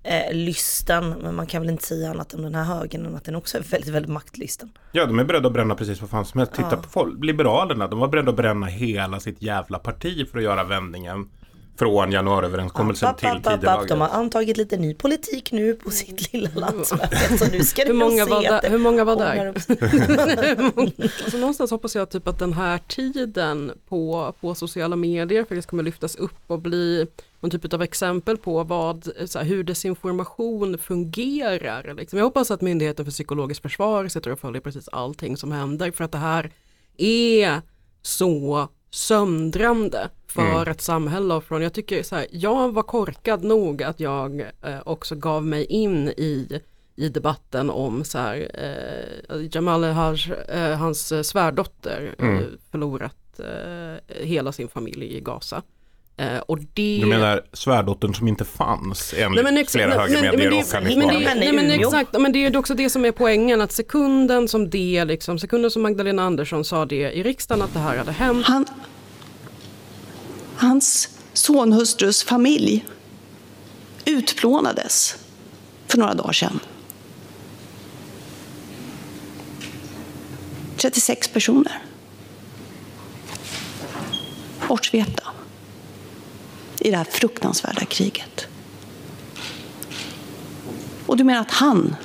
Eh, 0.06 0.34
lysten. 0.34 1.10
men 1.10 1.34
man 1.34 1.46
kan 1.46 1.62
väl 1.62 1.70
inte 1.70 1.84
säga 1.84 2.10
annat 2.10 2.34
om 2.34 2.42
den 2.42 2.54
här 2.54 2.64
högen 2.64 3.06
än 3.06 3.14
att 3.14 3.24
den 3.24 3.36
också 3.36 3.58
är 3.58 3.62
väldigt, 3.62 3.94
väldigt 3.94 4.12
maktlysten. 4.12 4.70
Ja, 4.92 5.06
de 5.06 5.18
är 5.18 5.24
beredda 5.24 5.46
att 5.46 5.52
bränna 5.52 5.74
precis 5.74 6.00
vad 6.00 6.10
fan 6.10 6.24
som 6.24 6.38
helst. 6.38 6.54
Titta 6.54 6.76
på 6.76 6.88
folk. 6.88 7.24
Liberalerna, 7.24 7.88
de 7.88 7.98
var 7.98 8.08
beredda 8.08 8.30
att 8.30 8.36
bränna 8.36 8.66
hela 8.66 9.20
sitt 9.20 9.42
jävla 9.42 9.78
parti 9.78 10.28
för 10.30 10.38
att 10.38 10.44
göra 10.44 10.64
vändningen 10.64 11.28
från 11.76 12.12
januariöverenskommelsen 12.12 13.14
till 13.14 13.28
tidelaget. 13.42 13.88
De 13.88 14.00
har 14.00 14.08
antagit 14.08 14.56
lite 14.56 14.76
ny 14.76 14.94
politik 14.94 15.52
nu 15.52 15.74
på 15.74 15.90
sitt 15.90 16.32
lilla 16.32 16.50
landsmöte. 16.54 17.38
Så 17.38 17.50
nu 17.52 17.64
ska 17.64 17.82
Hur 17.84 17.92
många 17.92 18.24
var 18.26 18.42
där- 18.42 18.70
hur 18.70 18.78
många 18.78 19.04
var 19.04 19.16
där? 19.16 19.46
alltså 21.24 21.38
någonstans 21.38 21.70
hoppas 21.70 21.94
jag 21.94 22.10
typ 22.10 22.28
att 22.28 22.38
den 22.38 22.52
här 22.52 22.78
tiden 22.78 23.72
på, 23.88 24.34
på 24.40 24.54
sociala 24.54 24.96
medier 24.96 25.40
faktiskt 25.42 25.68
kommer 25.68 25.82
lyftas 25.82 26.16
upp 26.16 26.36
och 26.46 26.58
bli 26.58 27.06
någon 27.40 27.50
typ 27.50 27.72
av 27.74 27.82
exempel 27.82 28.36
på 28.36 28.62
vad, 28.64 29.08
så 29.26 29.38
här, 29.38 29.46
hur 29.46 29.64
desinformation 29.64 30.78
fungerar. 30.78 31.94
Liksom. 31.94 32.18
Jag 32.18 32.26
hoppas 32.26 32.50
att 32.50 32.60
Myndigheten 32.60 33.04
för 33.04 33.12
psykologiskt 33.12 33.62
försvar 33.62 34.08
sitter 34.08 34.30
och 34.30 34.40
följer 34.40 34.60
precis 34.60 34.88
allting 34.88 35.36
som 35.36 35.52
händer 35.52 35.90
för 35.90 36.04
att 36.04 36.12
det 36.12 36.18
här 36.18 36.50
är 36.96 37.62
så 38.02 38.68
söndrande 38.94 40.08
för 40.26 40.68
ett 40.68 40.80
samhälle 40.80 41.34
och 41.34 41.44
från, 41.44 41.62
jag 41.62 41.72
tycker 41.72 42.02
så 42.02 42.16
här, 42.16 42.26
jag 42.30 42.72
var 42.72 42.82
korkad 42.82 43.44
nog 43.44 43.82
att 43.82 44.00
jag 44.00 44.40
eh, 44.40 44.80
också 44.84 45.14
gav 45.14 45.46
mig 45.46 45.64
in 45.64 46.08
i 46.08 46.60
i 46.96 47.08
debatten 47.08 47.70
om 47.70 48.04
så 48.04 48.18
här, 48.18 48.50
eh, 48.54 49.46
Jamal 49.52 49.84
Haj, 49.84 50.32
eh, 50.48 50.70
hans 50.70 51.12
eh, 51.12 51.22
svärdotter, 51.22 52.14
eh, 52.18 52.38
förlorat 52.70 53.40
eh, 53.40 54.24
hela 54.26 54.52
sin 54.52 54.68
familj 54.68 55.16
i 55.16 55.20
Gaza. 55.20 55.62
Eh, 56.16 56.38
och 56.38 56.58
det... 56.74 56.98
Du 57.00 57.06
menar 57.06 57.42
svärdottern 57.52 58.14
som 58.14 58.28
inte 58.28 58.44
fanns 58.44 59.14
enligt 59.16 59.44
Nej, 59.44 59.66
flera 59.66 59.90
högermedier 60.00 60.80
men 60.80 60.98
det- 60.98 61.04
och 61.04 61.22
Nej 61.36 61.52
men 61.52 61.64
Umeå. 61.64 61.88
exakt, 61.88 62.12
men 62.18 62.32
det 62.32 62.46
är 62.46 62.56
också 62.56 62.74
det 62.74 62.90
som 62.90 63.04
är 63.04 63.12
poängen 63.12 63.60
att 63.60 63.72
sekunden 63.72 64.48
som 64.48 64.70
det 64.70 65.04
liksom, 65.04 65.38
sekunden 65.38 65.70
som 65.70 65.82
Magdalena 65.82 66.22
Andersson 66.22 66.64
sa 66.64 66.86
det 66.86 67.12
i 67.12 67.22
riksdagen 67.22 67.62
att 67.62 67.72
det 67.72 67.78
här 67.78 67.96
hade 67.96 68.12
hänt. 68.12 68.46
Han, 68.46 68.66
hans 70.56 71.08
sonhustrus 71.32 72.24
familj 72.24 72.84
utplånades 74.04 75.16
för 75.86 75.98
några 75.98 76.14
dagar 76.14 76.32
sedan. 76.32 76.60
36 80.76 81.28
personer. 81.28 81.82
Bortsvepta 84.68 85.22
i 86.84 86.90
det 86.90 86.96
här 86.96 87.04
fruktansvärda 87.04 87.84
kriget. 87.84 88.46
Och 91.06 91.16
du 91.16 91.24
menar 91.24 91.40
att 91.40 91.50
han 91.50 91.96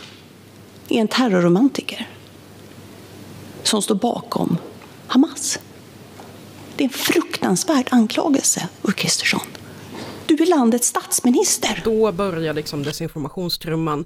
är 0.90 1.02
en 1.02 1.08
terrorromantiker 1.08 2.08
som 3.64 3.82
står 3.82 3.96
bakom 3.96 4.58
Hamas? 5.08 5.60
Det 6.76 6.84
är 6.84 6.86
en 6.86 6.94
fruktansvärd 6.94 7.88
anklagelse, 7.92 8.70
Ulf 8.82 8.96
Kristersson. 8.96 9.48
Du 10.26 10.34
är 10.34 10.46
landets 10.46 10.88
statsminister. 10.88 11.82
Då 11.84 12.12
börjar 12.12 12.54
liksom 12.54 12.84
desinformationstrumman 12.84 14.06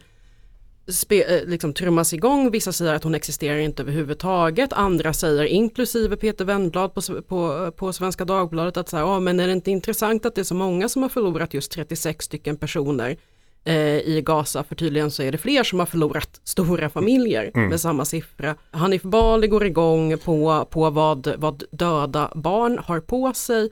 spe, 0.87 1.23
eh, 1.23 1.45
liksom 1.45 1.73
trummas 1.73 2.13
igång. 2.13 2.51
Vissa 2.51 2.71
säger 2.71 2.93
att 2.93 3.03
hon 3.03 3.15
existerar 3.15 3.57
inte 3.57 3.81
överhuvudtaget. 3.83 4.73
Andra 4.73 5.13
säger, 5.13 5.43
inklusive 5.43 6.15
Peter 6.15 6.45
Wennblad 6.45 6.93
på, 6.93 7.01
på, 7.21 7.71
på 7.71 7.93
Svenska 7.93 8.25
Dagbladet, 8.25 8.77
att 8.77 8.89
så 8.89 8.97
här, 8.97 9.03
"Ja, 9.03 9.19
men 9.19 9.39
är 9.39 9.47
det 9.47 9.53
inte 9.53 9.71
intressant 9.71 10.25
att 10.25 10.35
det 10.35 10.41
är 10.41 10.45
så 10.45 10.55
många 10.55 10.89
som 10.89 11.01
har 11.01 11.09
förlorat 11.09 11.53
just 11.53 11.71
36 11.71 12.25
stycken 12.25 12.57
personer 12.57 13.17
eh, 13.63 13.97
i 13.97 14.23
Gaza? 14.25 14.63
För 14.63 14.75
tydligen 14.75 15.11
så 15.11 15.23
är 15.23 15.31
det 15.31 15.37
fler 15.37 15.63
som 15.63 15.79
har 15.79 15.85
förlorat 15.85 16.41
stora 16.43 16.89
familjer 16.89 17.51
med 17.69 17.81
samma 17.81 18.05
siffra. 18.05 18.55
Hanif 18.71 19.01
Bali 19.01 19.47
går 19.47 19.65
igång 19.65 20.17
på, 20.17 20.67
på 20.69 20.89
vad, 20.89 21.33
vad 21.37 21.63
döda 21.71 22.31
barn 22.35 22.79
har 22.83 22.99
på 22.99 23.33
sig. 23.33 23.69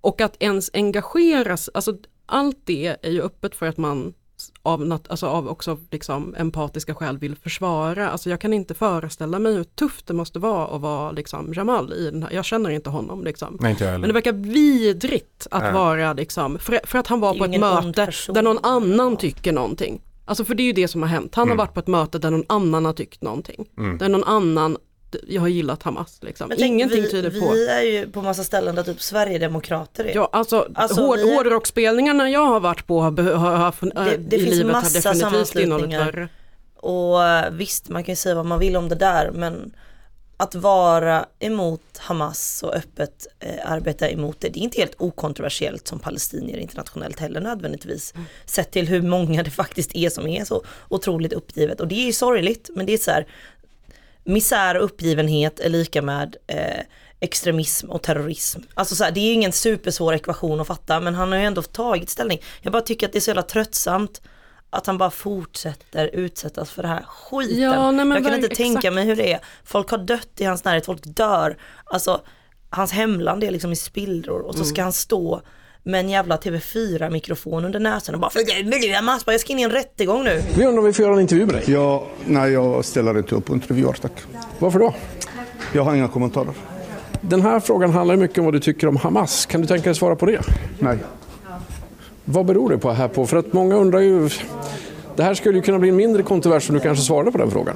Och 0.00 0.20
att 0.20 0.42
ens 0.42 0.70
engageras, 0.72 1.70
alltså 1.74 1.96
allt 2.26 2.58
det 2.64 2.96
är 3.02 3.10
ju 3.10 3.22
öppet 3.22 3.54
för 3.54 3.66
att 3.66 3.76
man 3.76 4.14
av, 4.62 4.80
nat- 4.86 5.06
alltså 5.08 5.26
av 5.26 5.48
också 5.48 5.78
liksom 5.90 6.34
empatiska 6.38 6.94
skäl 6.94 7.18
vill 7.18 7.36
försvara. 7.36 8.10
Alltså 8.10 8.30
jag 8.30 8.40
kan 8.40 8.52
inte 8.52 8.74
föreställa 8.74 9.38
mig 9.38 9.54
hur 9.54 9.64
tufft 9.64 10.06
det 10.06 10.14
måste 10.14 10.38
vara 10.38 10.66
att 10.76 10.80
vara 10.80 11.10
liksom 11.12 11.52
Jamal 11.56 11.92
i 11.92 12.10
den 12.10 12.22
här, 12.22 12.30
jag 12.32 12.44
känner 12.44 12.70
inte 12.70 12.90
honom 12.90 13.24
liksom. 13.24 13.56
Nej, 13.60 13.70
inte 13.70 13.84
Men 13.98 14.02
det 14.08 14.12
verkar 14.12 14.32
vidrigt 14.32 15.46
att 15.50 15.62
Ja. 15.64 15.72
vara 15.72 16.12
liksom, 16.12 16.58
för, 16.58 16.80
för 16.84 16.98
att 16.98 17.06
han 17.06 17.20
var 17.20 17.34
på 17.34 17.44
ett 17.44 17.60
möte 17.60 18.12
där 18.32 18.42
någon 18.42 18.58
annan 18.62 19.16
tycker 19.16 19.52
någonting. 19.52 20.00
Alltså 20.24 20.44
för 20.44 20.54
det 20.54 20.62
är 20.62 20.64
ju 20.64 20.72
det 20.72 20.88
som 20.88 21.02
har 21.02 21.08
hänt. 21.08 21.34
Han 21.34 21.48
har 21.48 21.56
varit 21.56 21.74
på 21.74 21.80
ett 21.80 21.86
möte 21.86 22.18
där 22.18 22.30
någon 22.30 22.44
annan 22.46 22.84
har 22.84 22.92
tyckt 22.92 23.22
någonting. 23.22 23.66
Där 23.98 24.08
någon 24.08 24.24
annan, 24.24 24.76
jag 25.28 25.40
har 25.40 25.48
gillat 25.48 25.82
Hamas 25.82 26.18
liksom. 26.22 26.48
Men 26.48 26.62
Ingenting 26.64 27.02
vi, 27.02 27.10
tyder 27.10 27.40
på. 27.40 27.50
Vi 27.52 27.68
är 27.68 27.82
ju 27.82 28.06
på 28.10 28.22
massa 28.22 28.44
ställen 28.44 28.74
där 28.74 28.82
typ 28.82 29.02
Sverigedemokrater 29.02 30.04
är. 30.04 30.14
Ja, 30.14 30.28
alltså, 30.32 30.68
Alltså, 30.74 31.00
hård, 31.06 31.18
är- 31.18 31.34
hårdrocksspelningarna 31.34 32.30
jag 32.30 32.46
har 32.46 32.60
varit 32.60 32.86
på 32.86 33.00
har, 33.00 33.10
har, 33.22 33.56
har, 33.56 33.74
Det- 34.04 34.16
det 34.16 34.36
i 34.36 34.44
finns 34.44 34.56
livet 34.56 34.74
har 34.74 34.82
definitivt 34.82 35.56
innehållit 35.56 35.92
värre. 35.98 36.28
Och 36.76 37.24
eh, 37.24 37.50
visst, 37.52 37.88
man 37.88 38.04
kan 38.04 38.12
ju 38.12 38.16
säga 38.16 38.34
vad 38.34 38.46
man 38.46 38.58
vill 38.58 38.76
om 38.76 38.88
det 38.88 38.94
där, 38.94 39.30
men 39.34 39.72
att 40.36 40.54
vara 40.54 41.26
emot 41.38 41.98
Hamas 41.98 42.62
och 42.62 42.74
öppet 42.74 43.26
eh, 43.40 43.70
arbeta 43.72 44.08
emot 44.10 44.40
det, 44.40 44.48
det 44.48 44.58
är 44.60 44.62
inte 44.62 44.78
helt 44.80 44.94
okontroversiellt 44.98 45.88
som 45.88 45.98
palestinier 45.98 46.58
internationellt 46.58 47.20
heller 47.20 47.40
nödvändigtvis. 47.40 48.14
Sett 48.46 48.70
till 48.70 48.88
hur 48.88 49.02
många 49.02 49.42
det 49.42 49.50
faktiskt 49.50 49.94
är 49.96 50.10
som 50.10 50.26
är 50.26 50.44
så 50.44 50.62
otroligt 50.88 51.32
uppgivet. 51.32 51.80
Och 51.80 51.88
det 51.88 51.94
är 51.94 52.06
ju 52.06 52.12
sorgligt, 52.12 52.70
men 52.74 52.86
det 52.86 52.92
är 52.94 52.98
så 52.98 53.10
här, 53.10 53.26
misär 54.24 54.74
och 54.76 54.84
uppgivenhet 54.84 55.60
är 55.60 55.68
lika 55.68 56.02
med 56.02 56.36
eh, 56.46 56.80
extremism 57.20 57.90
och 57.90 58.02
terrorism. 58.02 58.60
Alltså 58.74 58.94
så 58.94 59.04
här, 59.04 59.10
det 59.10 59.20
är 59.20 59.32
ingen 59.32 59.52
supersvår 59.52 60.14
ekvation 60.14 60.60
att 60.60 60.66
fatta, 60.66 61.00
men 61.00 61.14
han 61.14 61.32
har 61.32 61.38
ju 61.38 61.44
ändå 61.44 61.62
tagit 61.62 62.10
ställning. 62.10 62.42
Jag 62.62 62.72
bara 62.72 62.82
tycker 62.82 63.06
att 63.06 63.12
det 63.12 63.18
är 63.18 63.20
så 63.20 63.30
jävla 63.30 63.42
tröttsamt 63.42 64.22
att 64.70 64.86
han 64.86 64.98
bara 64.98 65.10
fortsätter 65.10 66.06
utsättas 66.12 66.70
för 66.70 66.82
det 66.82 66.88
här 66.88 67.02
skiten. 67.08 67.60
Ja, 67.62 67.90
nej, 67.90 68.08
jag 68.08 68.24
kan 68.24 68.34
inte 68.34 68.48
tänka 68.48 68.78
exakt. 68.78 68.94
mig 68.94 69.04
hur 69.04 69.16
det 69.16 69.32
är. 69.32 69.40
Folk 69.64 69.90
har 69.90 69.98
dött 69.98 70.28
i 70.36 70.44
hans 70.44 70.64
närhet, 70.64 70.86
folk 70.86 71.00
dör. 71.04 71.56
Alltså, 71.84 72.20
hans 72.70 72.92
hemland 72.92 73.44
är 73.44 73.50
liksom 73.50 73.72
i 73.72 73.76
spillror 73.76 74.40
och 74.40 74.54
så 74.54 74.60
Mm. 74.60 74.74
ska 74.74 74.82
han 74.82 74.92
stå 74.92 75.42
med 75.84 76.00
en 76.00 76.08
jävla 76.08 76.36
TV4-mikrofon 76.36 77.64
under 77.64 77.80
näsan 77.80 78.14
och 78.14 78.20
bara 78.20 78.30
Hamas, 78.96 79.22
jag 79.26 79.40
ska 79.40 79.52
in 79.52 79.58
i 79.58 79.62
en 79.62 79.70
rättegång 79.70 80.24
nu. 80.24 80.42
Vi 80.56 80.64
undrar 80.64 80.78
om 80.78 80.84
vi 80.84 80.92
får 80.92 81.04
göra 81.04 81.14
en 81.14 81.20
intervju 81.20 81.46
med 81.46 81.54
dig. 81.54 81.64
Ja, 81.66 82.06
nej, 82.24 82.52
jag 82.52 82.84
ställer 82.84 83.18
inte 83.18 83.34
upp 83.34 83.44
på 83.44 83.54
intervjuer, 83.54 83.92
tack. 83.92 84.12
Varför 84.58 84.78
då? 84.78 84.94
Jag 85.72 85.82
har 85.82 85.94
inga 85.94 86.08
kommentarer. 86.08 86.52
Den 87.20 87.42
här 87.42 87.60
frågan 87.60 87.90
handlar 87.90 88.14
ju 88.14 88.20
mycket 88.20 88.38
om 88.38 88.44
vad 88.44 88.54
du 88.54 88.60
tycker 88.60 88.86
om 88.86 88.96
Hamas. 88.96 89.46
Kan 89.46 89.60
du 89.60 89.66
tänka 89.66 89.84
dig 89.84 89.94
svara 89.94 90.16
på 90.16 90.26
det? 90.26 90.40
Nej. 90.78 90.98
Vad 92.24 92.46
beror 92.46 92.70
det 92.70 92.78
på 92.78 92.92
här 92.92 93.08
på? 93.08 93.26
För 93.26 93.36
att 93.36 93.52
många 93.52 93.74
undrar 93.74 94.00
ju... 94.00 94.28
Det 95.16 95.22
här 95.22 95.34
skulle 95.34 95.56
ju 95.58 95.62
kunna 95.62 95.78
bli 95.78 95.88
en 95.88 95.96
mindre 95.96 96.22
kontrovers 96.22 96.68
om 96.68 96.74
du 96.74 96.80
kanske 96.80 97.04
svarade 97.04 97.32
på 97.32 97.38
den 97.38 97.50
frågan. 97.50 97.74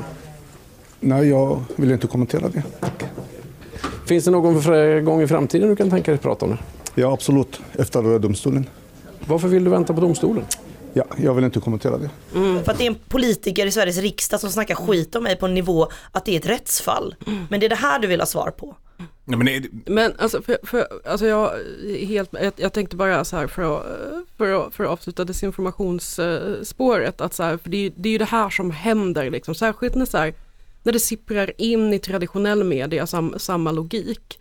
Nej, 1.00 1.28
jag 1.28 1.64
vill 1.76 1.92
inte 1.92 2.06
kommentera 2.06 2.48
det. 2.48 2.62
Finns 4.06 4.24
det 4.24 4.30
någon 4.30 5.04
gång 5.04 5.22
i 5.22 5.26
framtiden 5.26 5.68
du 5.68 5.76
kan 5.76 5.90
tänka 5.90 6.10
dig 6.10 6.14
att 6.14 6.22
prata 6.22 6.44
om 6.44 6.50
det? 6.50 6.58
Ja, 6.98 7.12
absolut. 7.12 7.60
Efter 7.78 8.18
domstolen. 8.18 8.66
Varför 9.26 9.48
vill 9.48 9.64
du 9.64 9.70
vänta 9.70 9.94
på 9.94 10.00
domstolen? 10.00 10.44
Ja, 10.92 11.04
jag 11.16 11.34
vill 11.34 11.44
inte 11.44 11.60
kommentera 11.60 11.98
det. 11.98 12.10
För 12.64 12.72
att 12.72 12.78
det 12.78 12.84
är 12.84 12.90
en 12.90 12.94
politiker 13.08 13.66
i 13.66 13.70
Sveriges 13.70 13.98
riksdag 13.98 14.40
som 14.40 14.50
snackar 14.50 14.74
skit 14.74 15.16
om 15.16 15.22
mig 15.22 15.36
på 15.36 15.46
en 15.46 15.54
nivå 15.54 15.88
att 16.12 16.24
det 16.24 16.32
är 16.32 16.40
ett 16.40 16.46
rättsfall. 16.46 17.14
Men 17.50 17.60
det 17.60 17.66
är 17.66 17.70
det 17.70 17.74
här 17.76 17.98
du 17.98 18.06
vill 18.06 18.20
ha 18.20 18.26
svar 18.26 18.50
på. 18.50 18.76
Nej, 19.24 19.38
men 19.38 19.46
det, 19.46 19.90
Men 19.92 20.12
alltså, 20.18 20.42
för, 20.42 20.58
för, 20.62 20.86
alltså 21.04 21.26
jag, 21.26 21.50
helt, 22.06 22.30
jag, 22.32 22.52
jag 22.56 22.72
tänkte 22.72 22.96
bara 22.96 23.24
så 23.24 23.36
här 23.36 23.46
för 23.46 23.76
att, 23.76 23.82
för 24.36 24.66
att, 24.66 24.74
för 24.74 24.84
att 24.84 24.90
avsluta 24.90 25.24
desinformationsspåret 25.24 27.20
att 27.20 27.34
så 27.34 27.42
här, 27.42 27.56
för 27.56 27.70
det, 27.70 27.76
är, 27.76 27.80
ju- 27.80 27.92
det 27.96 28.08
är 28.08 28.12
ju 28.12 28.18
det 28.18 28.24
här 28.24 28.50
som 28.50 28.70
händer 28.70 29.30
liksom, 29.30 29.54
särskilt 29.54 29.94
när 29.94 30.04
så 30.06 30.18
här, 30.18 30.34
när 30.82 30.92
det 30.92 31.00
sipprar 31.00 31.52
in 31.58 31.92
i 31.94 31.98
traditionell 31.98 32.64
media 32.64 33.06
sam, 33.06 33.34
samma 33.38 33.72
logik. 33.72 34.38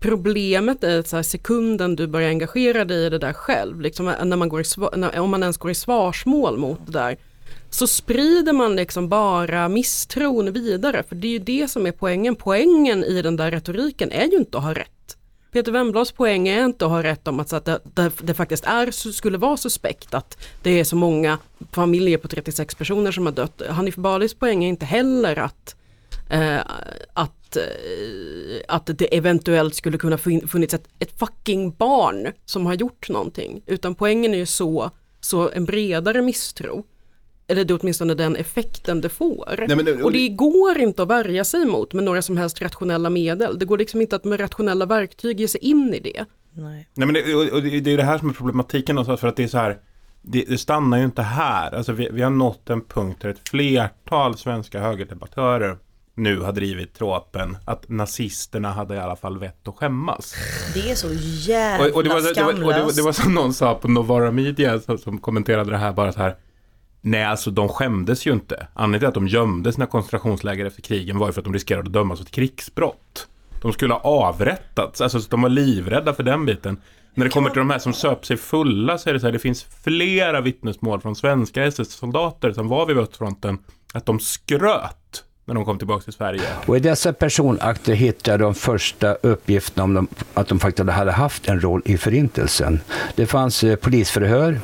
Problemet 0.00 0.84
är 0.84 0.98
att 0.98 1.08
så 1.08 1.16
här, 1.16 1.22
sekunden 1.22 1.96
du 1.96 2.06
börjar 2.06 2.28
engagera 2.28 2.84
dig 2.84 3.06
i 3.06 3.10
det 3.10 3.18
där 3.18 3.32
själv, 3.32 3.80
liksom 3.80 4.08
eh, 4.08 4.24
när 4.24 4.36
man 4.36 4.48
går 4.48 4.60
i, 4.60 4.64
när, 4.96 5.18
om 5.18 5.30
man 5.30 5.42
ens 5.42 5.56
går 5.56 5.70
i 5.70 5.74
svarsmål 5.74 6.58
mot 6.58 6.86
det 6.86 6.92
där, 6.92 7.16
så 7.70 7.86
sprider 7.86 8.52
man 8.52 8.76
liksom 8.76 9.08
bara 9.08 9.68
misstron 9.68 10.52
vidare. 10.52 11.02
För 11.02 11.16
det 11.16 11.28
är 11.28 11.32
ju 11.32 11.38
det 11.38 11.68
som 11.68 11.86
är 11.86 11.92
poängen. 11.92 12.34
Poängen 12.34 13.04
i 13.04 13.22
den 13.22 13.36
där 13.36 13.50
retoriken 13.50 14.12
är 14.12 14.24
ju 14.24 14.36
inte 14.36 14.58
att 14.58 14.64
ha 14.64 14.74
rätt. 14.74 15.16
Peter 15.52 15.72
Wemblads 15.72 16.12
poäng 16.12 16.48
är 16.48 16.64
inte 16.64 16.84
att 16.84 16.90
ha 16.90 17.02
rätt 17.02 17.28
om 17.28 17.40
att, 17.40 17.48
så 17.48 17.56
att 17.56 17.64
det, 17.64 17.80
det, 17.94 18.12
det 18.22 18.34
faktiskt 18.34 18.64
är, 18.64 18.90
skulle 19.12 19.38
vara 19.38 19.56
suspekt 19.56 20.14
att 20.14 20.38
det 20.62 20.80
är 20.80 20.84
så 20.84 20.96
många 20.96 21.38
familjer 21.72 22.18
på 22.18 22.28
36 22.28 22.74
personer 22.74 23.12
som 23.12 23.26
har 23.26 23.32
dött. 23.32 23.62
Hanif 23.68 23.96
Balis 23.96 24.34
poäng 24.34 24.64
är 24.64 24.68
inte 24.68 24.86
heller 24.86 25.38
att, 25.38 25.76
eh, 26.30 26.60
att, 27.12 27.56
eh, 27.56 27.62
att 28.68 28.86
det 28.98 29.16
eventuellt 29.16 29.74
skulle 29.74 29.98
kunna 29.98 30.18
funnits 30.18 30.74
ett, 30.74 30.88
ett 30.98 31.18
fucking 31.18 31.70
barn 31.70 32.32
som 32.44 32.66
har 32.66 32.74
gjort 32.74 33.08
någonting. 33.08 33.62
Utan 33.66 33.94
poängen 33.94 34.34
är 34.34 34.38
ju 34.38 34.46
så, 34.46 34.90
så 35.20 35.50
en 35.50 35.64
bredare 35.64 36.22
misstro. 36.22 36.84
Eller 37.50 37.64
det 37.64 37.74
är 37.74 37.78
åtminstone 37.82 38.14
den 38.14 38.36
effekten 38.36 39.00
det 39.00 39.08
får. 39.08 39.54
Nej, 39.68 39.76
men 39.76 39.84
det- 39.84 40.02
och 40.02 40.12
det 40.12 40.28
går 40.28 40.78
inte 40.78 41.02
att 41.02 41.08
värja 41.08 41.44
sig 41.44 41.64
mot 41.66 41.92
med 41.92 42.04
några 42.04 42.22
som 42.22 42.36
helst 42.36 42.62
rationella 42.62 43.10
medel. 43.10 43.58
Det 43.58 43.64
går 43.64 43.78
liksom 43.78 44.00
inte 44.00 44.16
att 44.16 44.24
med 44.24 44.40
rationella 44.40 44.86
verktyg 44.86 45.40
ge 45.40 45.48
sig 45.48 45.60
in 45.60 45.94
i 45.94 46.00
det. 46.00 46.24
Nej. 46.52 46.88
Nej 46.94 47.06
men 47.06 47.14
det, 47.14 47.34
och 47.34 47.48
och 47.54 47.62
det 47.62 47.80
det 47.80 47.92
är 47.92 47.96
det 47.96 48.02
här 48.02 48.18
som 48.18 48.28
är 48.28 48.32
problematiken 48.34 48.94
någonstans 48.94 49.20
för 49.20 49.28
att 49.28 49.36
det 49.36 49.44
är 49.44 49.48
så 49.48 49.58
här 49.58 49.78
det, 50.22 50.44
det 50.48 50.58
stannar 50.58 50.98
ju 50.98 51.04
inte 51.04 51.22
här. 51.22 51.74
Alltså 51.74 51.92
vi, 51.92 52.08
vi 52.12 52.22
har 52.22 52.30
nått 52.30 52.70
en 52.70 52.80
punkt 52.80 53.18
där 53.22 53.28
ett 53.28 53.48
flertal 53.48 54.36
svenska 54.38 54.80
högerdebattörer 54.80 55.76
nu 56.18 56.40
har 56.40 56.52
drivit 56.52 56.94
tråpen 56.94 57.56
att 57.64 57.88
nazisterna 57.88 58.72
hade 58.72 58.94
i 58.94 58.98
alla 58.98 59.16
fall 59.16 59.38
vett 59.38 59.68
att 59.68 59.76
skämmas. 59.76 60.34
Det 60.74 60.90
är 60.90 60.94
så 60.94 61.08
jävla 61.50 61.86
Och, 61.86 61.96
och, 61.96 62.02
det, 62.02 62.08
var, 62.08 62.34
det, 62.34 62.42
var, 62.42 62.52
och 62.52 62.58
det, 62.58 62.64
var, 62.64 62.72
skamlöst. 62.72 62.96
det 62.96 63.02
var 63.02 63.12
som 63.12 63.34
någon 63.34 63.54
sa 63.54 63.74
på 63.74 63.88
Novara 63.88 64.30
Media 64.30 64.80
som, 64.80 64.98
som 64.98 65.18
kommenterade 65.18 65.70
det 65.70 65.76
här 65.76 65.92
bara 65.92 66.12
så 66.12 66.18
här. 66.18 66.36
Nej, 67.00 67.24
alltså 67.24 67.50
de 67.50 67.68
skämdes 67.68 68.26
ju 68.26 68.32
inte. 68.32 68.66
Anledningen 68.74 69.00
till 69.00 69.08
att 69.08 69.14
de 69.14 69.28
gömde 69.28 69.72
sina 69.72 69.86
koncentrationsläger 69.86 70.64
efter 70.64 70.82
krigen 70.82 71.18
var 71.18 71.26
ju 71.26 71.32
för 71.32 71.40
att 71.40 71.44
de 71.44 71.54
riskerade 71.54 71.86
att 71.86 71.92
dömas 71.92 72.18
för 72.18 72.26
ett 72.26 72.32
krigsbrott. 72.32 73.28
De 73.62 73.72
skulle 73.72 73.94
ha 73.94 74.00
avrättats, 74.00 75.00
alltså 75.00 75.20
så 75.20 75.28
de 75.30 75.42
var 75.42 75.48
livrädda 75.48 76.14
för 76.14 76.22
den 76.22 76.46
biten. 76.46 76.80
När 77.14 77.24
det 77.24 77.30
kommer 77.30 77.50
till 77.50 77.58
de 77.58 77.70
här 77.70 77.78
som 77.78 77.92
söp 77.92 78.26
sig 78.26 78.36
fulla 78.36 78.98
så 78.98 79.10
är 79.10 79.14
det 79.14 79.20
så 79.20 79.26
här, 79.26 79.32
det 79.32 79.38
finns 79.38 79.66
flera 79.84 80.40
vittnesmål 80.40 81.00
från 81.00 81.16
svenska 81.16 81.64
SS-soldater 81.64 82.52
som 82.52 82.68
var 82.68 82.86
vid 82.86 82.98
östfronten, 82.98 83.58
att 83.92 84.06
de 84.06 84.20
skröt 84.20 85.24
när 85.48 85.54
de 85.54 85.64
kom 85.64 85.78
tillbaka 85.78 86.04
till 86.04 86.12
Sverige. 86.12 86.40
Och 86.66 86.76
I 86.76 86.80
dessa 86.80 87.12
personakter 87.12 87.92
hittade 87.92 88.30
jag 88.30 88.40
de 88.40 88.54
första 88.54 89.14
uppgifterna 89.14 89.84
om 89.84 89.94
de, 89.94 90.08
att 90.34 90.48
de 90.48 90.60
faktiskt 90.60 90.88
hade 90.90 91.12
haft 91.12 91.48
en 91.48 91.60
roll 91.60 91.82
i 91.84 91.98
Förintelsen. 91.98 92.80
Det 93.14 93.26
fanns 93.26 93.64
eh, 93.64 93.76
polisförhör 93.76 94.60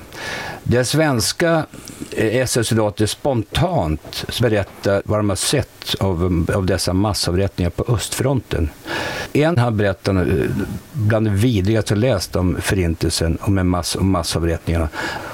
där 0.62 0.84
svenska 0.84 1.66
eh, 2.10 2.36
SS-soldater 2.36 3.06
spontant 3.06 4.24
berättar 4.40 5.02
vad 5.04 5.18
de 5.18 5.28
har 5.28 5.36
sett 5.36 5.94
av, 6.00 6.46
av 6.54 6.66
dessa 6.66 6.92
massavrättningar 6.92 7.70
på 7.70 7.84
östfronten. 7.88 8.70
En 9.32 9.58
han 9.58 9.76
berättar 9.76 10.14
eh, 10.14 10.50
bland 10.92 11.26
det 11.26 11.32
vidrigaste 11.32 11.94
jag 11.94 11.98
läst 11.98 12.36
om 12.36 12.56
Förintelsen 12.60 13.36
och 13.36 13.52
med 13.52 13.66
mass, 13.66 13.96
om 13.96 14.10
massavrättningarna. 14.10 14.88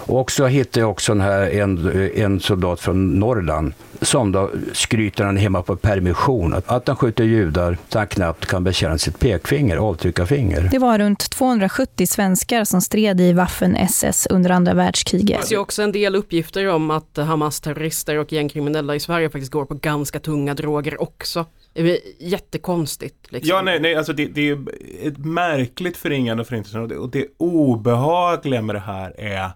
Och 0.06 0.30
så 0.30 0.46
hittade 0.46 0.80
jag 0.80 0.90
också 0.90 1.12
den 1.12 1.20
här, 1.20 1.50
en, 1.50 2.10
en 2.14 2.40
soldat 2.40 2.80
från 2.80 3.08
Norrland 3.08 3.72
som 4.02 4.32
då 4.32 4.50
skryter 4.72 5.24
han 5.24 5.36
hemma 5.36 5.62
på 5.62 5.76
permission 5.76 6.54
att, 6.54 6.68
att 6.68 6.88
han 6.88 6.96
skjuter 6.96 7.24
judar 7.24 7.78
så 7.88 7.98
han 7.98 8.06
knappt 8.06 8.46
kan 8.46 8.64
betjäna 8.64 8.98
sitt 8.98 9.18
pekfinger, 9.18 9.76
avtryckarfinger. 9.76 10.68
Det 10.70 10.78
var 10.78 10.98
runt 10.98 11.30
270 11.30 12.06
svenskar 12.06 12.64
som 12.64 12.80
stred 12.80 13.20
i 13.20 13.32
Waffen-SS 13.32 14.26
under 14.30 14.50
andra 14.50 14.72
Det 14.72 14.76
världskriget. 14.76 15.36
finns 15.36 15.52
ju 15.52 15.58
också 15.58 15.82
en 15.82 15.92
del 15.92 16.16
uppgifter 16.16 16.68
om 16.68 16.90
att 16.90 17.16
Hamas-terrorister 17.16 18.16
och 18.16 18.32
gängkriminella 18.32 18.94
i 18.94 19.00
Sverige 19.00 19.30
faktiskt 19.30 19.52
går 19.52 19.64
på 19.64 19.74
ganska 19.74 20.20
tunga 20.20 20.54
droger 20.54 21.02
också. 21.02 21.46
Det 21.72 21.80
är 21.80 21.98
jättekonstigt. 22.18 23.32
Liksom. 23.32 23.56
Ja, 23.56 23.62
nej, 23.62 23.80
nej, 23.80 23.94
alltså 23.94 24.12
det, 24.12 24.26
det 24.26 24.48
är 24.50 24.58
ett 25.02 25.18
märkligt 25.18 25.96
förringande 25.96 26.40
av 26.40 26.44
förintelsen 26.44 26.80
och 26.82 26.88
det, 26.88 26.96
och 26.96 27.10
det 27.10 27.26
obehagliga 27.36 28.62
med 28.62 28.74
det 28.74 28.80
här 28.80 29.20
är 29.20 29.50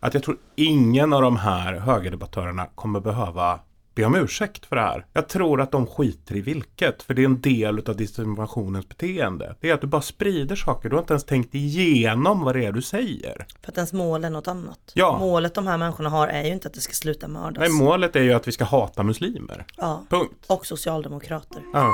att 0.00 0.14
jag 0.14 0.22
tror 0.22 0.36
ingen 0.56 1.12
av 1.12 1.22
de 1.22 1.36
här 1.36 1.74
högerdebattörerna 1.74 2.66
kommer 2.74 3.00
behöva 3.00 3.60
be 4.00 4.06
om 4.06 4.14
ursäkt 4.14 4.66
för 4.66 4.76
det 4.76 4.82
här. 4.82 5.06
Jag 5.12 5.28
tror 5.28 5.60
att 5.60 5.70
de 5.72 5.86
skiter 5.86 6.36
i 6.36 6.40
vilket, 6.40 7.02
för 7.02 7.14
det 7.14 7.22
är 7.22 7.24
en 7.24 7.40
del 7.40 7.78
av 7.88 7.96
disinformationens 7.96 8.88
beteende. 8.88 9.56
Det 9.60 9.70
är 9.70 9.74
att 9.74 9.80
du 9.80 9.86
bara 9.86 10.02
sprider 10.02 10.56
saker, 10.56 10.88
du 10.88 10.96
har 10.96 11.00
inte 11.02 11.12
ens 11.12 11.24
tänkt 11.24 11.54
igenom 11.54 12.40
vad 12.44 12.54
det 12.56 12.64
är 12.64 12.72
du 12.72 12.82
säger. 12.82 13.46
För 13.62 13.72
att 13.72 13.76
ens 13.76 13.92
mål 13.92 14.24
är 14.24 14.30
något 14.30 14.48
annat. 14.48 14.78
Ja. 14.94 15.18
Målet 15.18 15.54
de 15.54 15.66
här 15.66 15.78
människorna 15.78 16.08
har 16.08 16.28
är 16.28 16.44
ju 16.44 16.52
inte 16.52 16.68
att 16.68 16.74
det 16.74 16.80
ska 16.80 16.92
sluta 16.92 17.28
mördas. 17.28 17.58
Nej, 17.58 17.70
målet 17.70 18.16
är 18.16 18.22
ju 18.22 18.32
att 18.32 18.48
vi 18.48 18.52
ska 18.52 18.64
hata 18.64 19.02
muslimer. 19.02 19.66
ja. 19.76 20.02
Punkt. 20.10 20.44
Och 20.46 20.66
socialdemokrater. 20.66 21.62
Ja. 21.72 21.92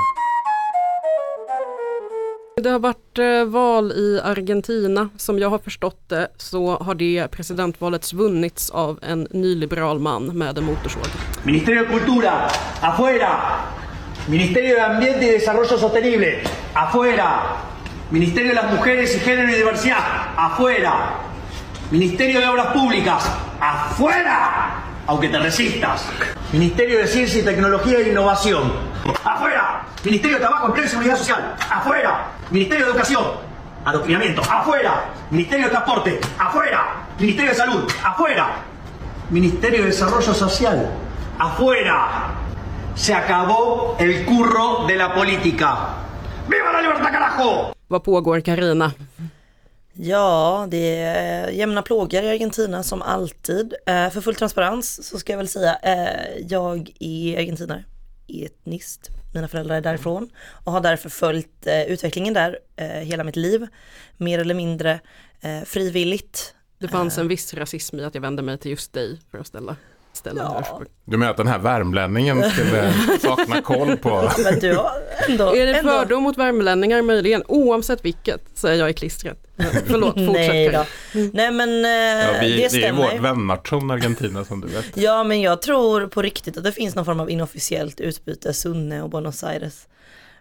Det 2.61 2.69
har 2.69 2.79
varit 2.79 3.17
eh, 3.17 3.45
val 3.45 3.91
i 3.91 4.21
Argentina. 4.23 5.09
Som 5.17 5.39
jag 5.39 5.49
har 5.49 5.57
förstått 5.59 6.09
det 6.09 6.27
så 6.37 6.77
har 6.77 6.95
det 6.95 7.27
presidentvalet 7.31 8.13
vunnits 8.13 8.69
av 8.69 8.99
en 9.01 9.27
nyliberal 9.31 9.99
man 9.99 10.25
med 10.25 10.57
en 10.57 10.63
motorsåg. 10.63 11.03
Ministerio 11.43 11.83
de 11.83 11.89
Cultura, 11.89 12.49
afuera. 12.81 13.29
Ministerio 14.29 14.75
de 14.75 14.81
Ambiente 14.81 15.25
y 15.25 15.31
Desarrollo 15.31 15.77
Sostenible, 15.77 16.43
afuera. 16.73 17.29
Ministerio 18.09 18.49
de 18.49 18.55
las 18.55 18.73
Mujeres 18.73 19.15
y 19.15 19.19
Género 19.19 19.49
y 19.49 19.55
Diversidad, 19.55 20.03
afuera. 20.37 20.93
Ministerio 21.91 22.39
de 22.39 22.47
Obras 22.47 22.67
Públicas, 22.73 23.31
afuera. 23.59 24.83
Aunque 25.05 25.29
te 25.29 25.39
resistas. 25.39 26.05
Ministerio 26.51 26.97
de 26.97 27.07
Ciencia 27.07 27.41
y 27.41 27.45
Tecnología 27.45 27.99
e 27.99 28.09
Innovación, 28.09 28.71
afuera. 29.23 29.85
Ministerio 30.03 30.37
de 30.37 30.41
Trabajo, 30.41 30.67
Empleo 30.67 30.85
y 30.85 30.89
Seguridad 30.89 31.17
Social, 31.17 31.55
afuera. 31.71 32.36
Ministerio 32.51 32.85
de 32.85 32.91
Educación, 32.91 33.23
Adoctrinamiento, 33.85 34.41
afuera. 34.41 35.13
Ministerio 35.31 35.65
de 35.65 35.71
Transporte, 35.71 36.19
afuera. 36.37 37.05
Ministerio 37.19 37.51
de 37.51 37.57
Salud, 37.57 37.83
afuera. 38.03 38.47
Ministerio 39.29 39.81
de 39.81 39.87
Desarrollo 39.87 40.33
Social. 40.33 40.89
Afuera. 41.37 42.31
Se 42.95 43.13
acabó 43.13 43.95
el 43.99 44.25
curro 44.25 44.85
de 44.87 44.95
la 44.95 45.13
política. 45.13 45.77
¡Viva 46.47 46.71
la 46.71 46.81
libertad, 46.81 47.11
carajo! 47.11 47.73
Vad 47.87 48.03
pågår 48.03 48.41
Karina? 48.41 48.93
Ja, 49.93 50.67
det 50.69 50.99
är 50.99 51.49
jämna 51.49 51.81
plågor 51.81 52.23
i 52.23 52.29
Argentina 52.29 52.83
som 52.83 53.01
alltid. 53.01 53.73
Eh, 53.85 54.09
För 54.09 54.21
full 54.21 54.35
transparens 54.35 55.07
så 55.09 55.19
ska 55.19 55.33
jag 55.33 55.37
väl 55.37 55.47
säga, 55.47 55.77
eh, 55.83 56.45
jag 56.47 56.91
är 56.99 57.37
argentinare, 57.37 57.83
etniskt. 58.27 59.09
Mina 59.33 59.47
föräldrar 59.47 59.75
är 59.75 59.81
därifrån 59.81 60.29
och 60.63 60.71
har 60.71 60.81
därför 60.81 61.09
följt 61.09 61.67
eh, 61.67 61.81
utvecklingen 61.81 62.33
där 62.33 62.59
eh, 62.75 62.87
hela 62.87 63.23
mitt 63.23 63.35
liv. 63.35 63.67
Mer 64.17 64.39
eller 64.39 64.53
mindre 64.55 64.99
eh, 65.41 65.61
frivilligt. 65.65 66.53
Det 66.79 66.87
fanns 66.87 67.17
en 67.17 67.27
viss 67.27 67.53
rasism 67.53 67.99
i 67.99 68.03
att 68.03 68.15
jag 68.15 68.21
vände 68.21 68.41
mig 68.41 68.57
till 68.57 68.71
just 68.71 68.93
dig 68.93 69.19
för 69.31 69.37
att 69.37 69.47
ställa, 69.47 69.75
ställa 70.17 70.41
Ja. 70.41 70.45
den 70.47 70.53
här 70.55 70.63
frågan. 70.63 70.87
Du 71.05 71.17
menar 71.17 71.31
att 71.31 71.37
den 71.37 71.47
här 71.47 71.59
värmlänningen 71.59 72.51
skulle 72.51 72.93
sakna 73.21 73.61
koll 73.61 73.97
på... 73.97 74.29
Men 74.43 74.59
du 74.59 74.75
har 74.75 74.91
ändå... 75.29 75.55
Är 75.55 75.65
det 75.65 75.81
fördom 75.81 76.23
mot 76.23 76.37
värmlänningar 76.37 77.01
möjligen? 77.01 77.43
Oavsett 77.47 78.05
vilket, 78.05 78.41
säger 78.53 78.79
jag 78.79 78.89
i 78.89 78.93
klistret. 78.93 79.37
Förlåt, 79.87 80.13
fortsätt 80.27 80.33
Nej 80.33 80.69
då. 80.69 80.85
Nej 81.33 81.51
men 81.51 81.85
eh, 81.85 81.91
Ja, 81.91 82.31
vi, 82.41 82.49
det 82.49 82.55
det 82.55 82.65
är 82.65 82.69
ju 82.73 82.81
stämmer. 82.81 83.11
vår 83.11 83.19
vännation 83.19 83.91
Argentina 83.91 84.45
som 84.45 84.61
du 84.61 84.67
vet. 84.67 84.85
Ja 84.97 85.23
men 85.23 85.41
jag 85.41 85.61
tror 85.61 86.07
på 86.07 86.21
riktigt 86.21 86.57
att 86.57 86.63
det 86.63 86.71
finns 86.71 86.95
någon 86.95 87.05
form 87.05 87.19
av 87.19 87.29
inofficiellt 87.29 87.99
utbyte 87.99 88.53
Sunne 88.53 89.01
och 89.01 89.09
Buenos 89.09 89.43
Aires. 89.43 89.87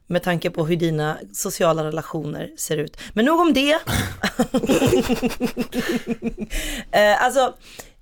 Med 0.08 0.22
tanke 0.22 0.50
på 0.50 0.66
hur 0.66 0.76
dina 0.76 1.16
sociala 1.32 1.84
relationer 1.84 2.50
ser 2.58 2.76
ut. 2.76 2.96
Men 3.12 3.24
nog 3.24 3.40
om 3.40 3.52
det. 3.52 3.72
eh, 6.92 7.24
alltså, 7.24 7.54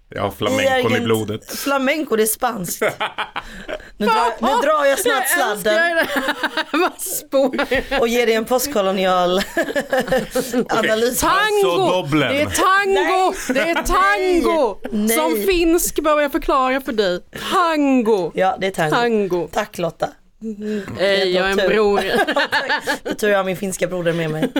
Jag 0.08 0.22
har 0.22 0.30
flamencon 0.30 0.92
i 0.92 0.94
Argent- 0.96 1.04
blodet. 1.04 1.50
Flamenco 1.58 2.16
det 2.16 2.22
är 2.22 2.26
spanskt. 2.26 2.82
Nu 3.96 4.06
drar, 4.06 4.32
nu 4.40 4.66
drar 4.66 4.84
jag 4.84 4.98
snart 4.98 5.28
sladden 5.28 6.06
Vad 6.72 7.00
spår 7.00 7.56
och 8.00 8.08
ger 8.08 8.26
dig 8.26 8.34
en 8.34 8.44
postkolonial 8.44 9.38
analys. 10.68 11.20
Tango! 11.20 12.06
Det 12.10 12.40
är 12.40 12.46
tango! 12.46 13.34
Det 13.48 13.60
är 13.60 13.74
tango! 13.82 14.78
Nej. 14.90 15.16
Som 15.16 15.36
finsk 15.46 16.00
behöver 16.02 16.22
jag 16.22 16.32
förklara 16.32 16.80
för 16.80 16.92
dig. 16.92 17.20
Tango! 17.52 18.32
Ja 18.34 18.56
det 18.60 18.66
är 18.66 18.70
tango. 18.70 18.94
Tango. 18.94 19.48
Tack 19.52 19.78
Lotta. 19.78 20.08
Ej, 20.98 21.32
jag 21.34 21.46
är 21.46 21.50
en 21.50 21.56
bror. 21.68 22.00
Det 23.02 23.14
tur 23.14 23.28
jag 23.28 23.36
har 23.38 23.44
min 23.44 23.56
finska 23.56 23.86
broder 23.86 24.12
med 24.12 24.30
mig. 24.30 24.52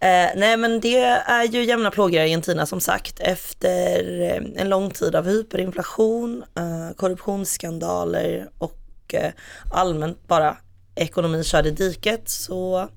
Eh, 0.00 0.30
nej 0.36 0.56
men 0.56 0.80
det 0.80 0.98
är 1.26 1.44
ju 1.44 1.64
jämna 1.64 1.90
plågor 1.90 2.14
i 2.14 2.22
Argentina 2.22 2.66
som 2.66 2.80
sagt 2.80 3.20
efter 3.20 4.20
eh, 4.20 4.62
en 4.62 4.68
lång 4.68 4.90
tid 4.90 5.14
av 5.14 5.26
hyperinflation, 5.26 6.44
eh, 6.56 6.96
korruptionsskandaler 6.96 8.48
och 8.58 8.80
eh, 9.12 9.32
allmänt 9.72 10.28
bara 10.28 10.56
ekonomin 10.94 11.44
körde 11.44 11.68
i 11.68 11.72
diket 11.72 12.28
så 12.28 12.88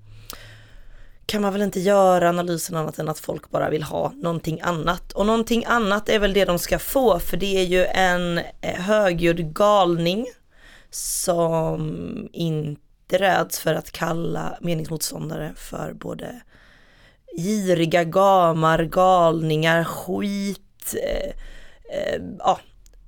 kan 1.26 1.42
man 1.42 1.54
väl 1.54 1.62
inte 1.62 1.80
göra 1.80 2.30
analysen 2.30 2.76
annat 2.76 3.00
än 3.00 3.10
att 3.10 3.20
folk 3.20 3.50
bara 3.50 3.70
vill 3.70 3.84
ha 3.84 4.12
någonting 4.16 4.62
annat. 4.62 5.12
Och 5.12 5.26
någonting 5.26 5.66
annat 5.66 6.10
är 6.10 6.20
väl 6.20 6.34
det 6.34 6.46
de 6.46 6.60
ska 6.60 6.80
få 6.80 7.20
för 7.20 7.38
det 7.38 7.58
är 7.58 7.66
ju 7.66 7.86
en 7.86 8.38
eh, 8.38 8.82
högljudd 8.82 9.54
galning 9.54 10.28
som 10.90 12.30
inte 12.34 13.18
räds 13.18 13.60
för 13.60 13.76
att 13.76 13.92
kalla 13.92 14.58
meningsmotståndare 14.62 15.54
för 15.56 15.94
både 15.94 16.42
giriga 17.38 18.04
gamar, 18.04 18.84
galningar, 18.84 19.84
skit, 19.84 20.96
eh, 21.04 21.30
eh, 21.98 22.22
ja, 22.40 22.60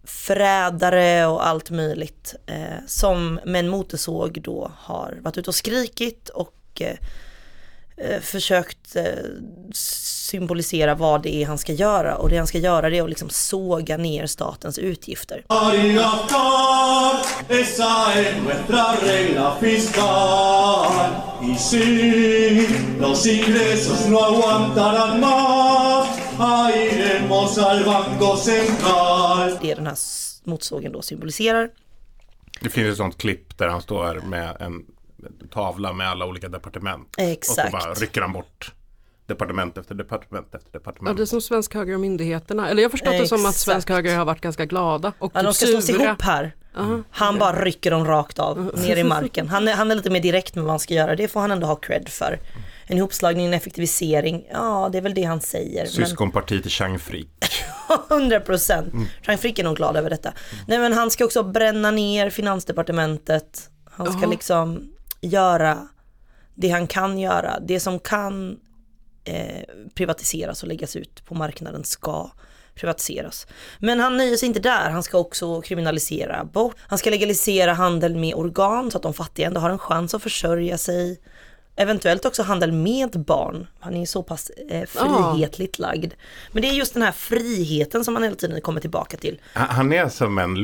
förrädare 0.04 1.26
och 1.26 1.48
allt 1.48 1.70
möjligt. 1.70 2.36
Eh, 2.46 2.86
som 2.88 3.40
med 3.46 3.60
en 3.60 3.70
motorsåg 3.70 4.42
då 4.42 4.72
har 4.78 5.20
varit 5.22 5.38
ute 5.38 5.50
och 5.50 5.56
skrikit 5.56 6.30
och 6.30 6.82
eh, 6.82 6.98
försökt 8.22 8.96
eh, 8.96 9.04
symbolisera 9.74 10.96
vad 10.96 11.24
det 11.24 11.36
är 11.36 11.46
han 11.46 11.58
ska 11.58 11.74
göra 11.74 12.16
och 12.16 12.30
det 12.30 12.38
han 12.38 12.48
ska 12.48 12.58
göra 12.58 12.90
det 12.90 12.98
är 12.98 13.04
att 13.04 13.10
liksom 13.10 13.30
såga 13.30 13.98
ner 13.98 14.26
statens 14.26 14.80
utgifter. 14.80 15.44
Det 29.62 29.72
är 29.72 29.76
den 29.76 29.88
här 29.88 29.98
motorsågen 30.44 30.92
då 30.92 31.02
symboliserar. 31.02 31.70
Det 32.62 32.70
finns 32.70 32.92
ett 32.92 32.98
sånt 32.98 33.18
klipp 33.18 33.58
där 33.58 33.68
han 33.68 33.82
står 33.82 34.22
med 34.30 34.58
en 34.60 34.86
tavla 35.52 35.94
med 35.94 36.10
alla 36.10 36.26
olika 36.26 36.50
departement. 36.50 37.08
Och 37.18 37.24
Exakt. 37.24 37.72
så 37.72 37.78
bara 37.78 37.94
rycker 37.94 38.22
han 38.22 38.34
bort 38.34 38.74
departement 39.26 39.78
efter 39.78 39.96
departement 39.96 40.56
efter 40.56 40.70
Ja, 40.74 40.80
departement. 40.80 41.18
det 41.18 41.24
är 41.24 41.26
som 41.26 41.42
svensk 41.42 41.74
höger 41.74 41.94
och 41.94 42.00
myndigheterna. 42.00 42.70
Eller 42.70 42.82
jag 42.82 42.90
har 42.90 42.92
förstått 42.92 43.12
det 43.12 43.28
som 43.28 43.38
att 43.38 43.50
Exakt. 43.52 43.60
svensk 43.60 43.90
höger 43.90 44.18
har 44.18 44.26
varit 44.26 44.42
ganska 44.42 44.66
glada. 44.66 45.14
Och 45.20 45.32
Ja, 45.36 45.44
de 45.44 45.54
ska 45.54 45.66
slås 45.66 45.90
ihop 45.90 46.22
här. 46.22 46.56
Aha, 46.78 47.04
Han 47.12 47.40
bara 47.40 47.66
rycker 47.66 47.92
dem 47.92 48.06
rakt 48.06 48.40
av, 48.40 48.72
ner 48.78 48.96
i 48.98 49.04
marken. 49.16 49.50
Han 49.50 49.68
är, 49.68 49.74
han 49.74 49.92
är 49.92 49.96
lite 49.96 50.10
mer 50.10 50.20
direkt 50.20 50.56
med 50.56 50.64
vad 50.64 50.72
han 50.72 50.80
ska 50.80 50.94
göra, 50.94 51.16
det 51.16 51.28
får 51.28 51.40
han 51.40 51.52
ändå 51.52 51.68
ha 51.68 51.76
cred 51.76 52.10
för. 52.10 52.40
En 52.88 52.98
ihopslagning, 52.98 53.46
en 53.46 53.54
effektivisering, 53.54 54.46
ja 54.52 54.90
det 54.92 54.98
är 54.98 55.02
väl 55.02 55.14
det 55.14 55.24
han 55.24 55.42
säger. 55.42 55.86
Syskonparti 55.86 56.62
till 56.62 56.72
Chang 56.72 57.00
Frick. 57.00 57.30
Men 58.10 58.20
100 58.22 58.40
procent. 58.40 58.94
Jean 59.28 59.38
Frick 59.38 59.60
är 59.60 59.64
nog 59.64 59.76
glad 59.76 59.98
över 59.98 60.10
detta. 60.10 60.34
Nej 60.68 60.80
men 60.80 60.94
han 60.94 61.12
ska 61.12 61.26
också 61.26 61.44
bränna 61.44 61.92
ner 61.92 62.30
finansdepartementet. 62.30 63.70
Han 63.92 64.08
ska 64.12 64.22
Jaha. 64.22 64.30
liksom 64.30 64.90
göra 65.24 65.88
det 66.56 66.70
han 66.70 66.88
kan 66.88 67.20
göra. 67.20 67.60
Det 67.60 67.80
som 67.80 68.00
kan 68.00 68.60
eh, 69.24 69.64
privatiseras 69.96 70.64
och 70.64 70.70
läggas 70.70 70.96
ut 70.96 71.26
på 71.26 71.36
marknaden 71.36 71.84
ska 71.84 72.32
privatiseras. 72.76 73.48
Men 73.80 74.00
han 74.00 74.18
nöjer 74.18 74.38
sig 74.38 74.48
inte 74.48 74.60
där, 74.60 74.90
han 74.90 75.04
ska 75.04 75.18
också 75.18 75.62
kriminalisera 75.62 76.40
abort. 76.40 76.76
Han 76.80 76.98
ska 76.98 77.10
legalisera 77.10 77.74
handel 77.74 78.16
med 78.16 78.36
organ 78.36 78.92
så 78.92 78.98
att 78.98 79.04
de 79.04 79.14
fattiga 79.14 79.48
ändå 79.48 79.62
har 79.62 79.70
en 79.70 79.80
chans 79.80 80.14
att 80.14 80.24
försörja 80.24 80.78
sig. 80.78 81.20
Eventuellt 81.76 82.26
också 82.26 82.44
handel 82.44 82.72
med 82.72 83.20
barn. 83.26 83.68
Han 83.80 83.96
är 83.96 84.06
så 84.06 84.24
pass 84.24 84.50
eh, 84.50 84.86
frihetligt 84.86 85.80
lagd. 85.80 86.14
Men 86.52 86.62
det 86.62 86.70
är 86.70 86.74
just 86.74 86.94
den 86.94 87.04
här 87.04 87.12
friheten 87.12 88.06
som 88.06 88.16
han 88.16 88.24
hela 88.24 88.36
tiden 88.36 88.62
kommer 88.62 88.82
tillbaka 88.82 89.18
till. 89.18 89.42
Han 89.54 89.94
är 89.94 90.10
som 90.10 90.38
en 90.38 90.56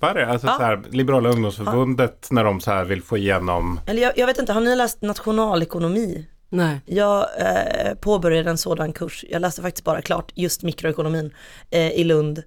luffare. 0.00 0.26
Alltså 0.26 0.46
Ja. 0.46 0.56
så 0.56 0.62
här, 0.62 0.82
Liberala 0.90 1.28
ungdomsförbundet 1.28 2.28
när 2.30 2.44
de 2.44 2.60
så 2.60 2.70
här 2.70 2.84
vill 2.84 3.02
få 3.02 3.16
igenom 3.16 3.80
Eller 3.86 4.02
jag, 4.02 4.12
jag 4.18 4.26
vet 4.26 4.38
inte, 4.38 4.52
har 4.52 4.60
ni 4.60 4.76
läst 4.76 5.02
nationalekonomi? 5.02 6.26
Nej. 6.50 6.80
Jag 6.86 7.26
eh, 7.38 7.94
påbörjade 7.94 8.50
en 8.50 8.58
sådan 8.58 8.92
kurs, 8.92 9.24
jag 9.28 9.42
läste 9.42 9.62
faktiskt 9.62 9.84
bara 9.84 10.02
klart 10.02 10.32
just 10.34 10.62
mikroekonomin 10.62 11.34
eh, 11.70 11.90
i 11.92 12.04
Lund. 12.04 12.42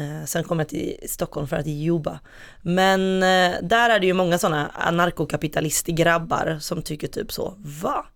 Eh, 0.00 0.24
sen 0.26 0.44
kom 0.44 0.58
jag 0.58 0.68
till 0.68 0.96
Stockholm 1.08 1.46
för 1.46 1.56
att 1.56 1.66
jobba. 1.66 2.18
Men 2.62 3.22
eh, 3.22 3.56
där 3.62 3.90
är 3.90 4.00
det 4.00 4.06
ju 4.06 4.12
många 4.12 4.38
sådana 4.38 4.70
anarkokapitalistgrabbar 4.74 6.56
som 6.60 6.82
tycker 6.82 7.08
typ 7.08 7.32
så, 7.32 7.54
va? 7.82 8.06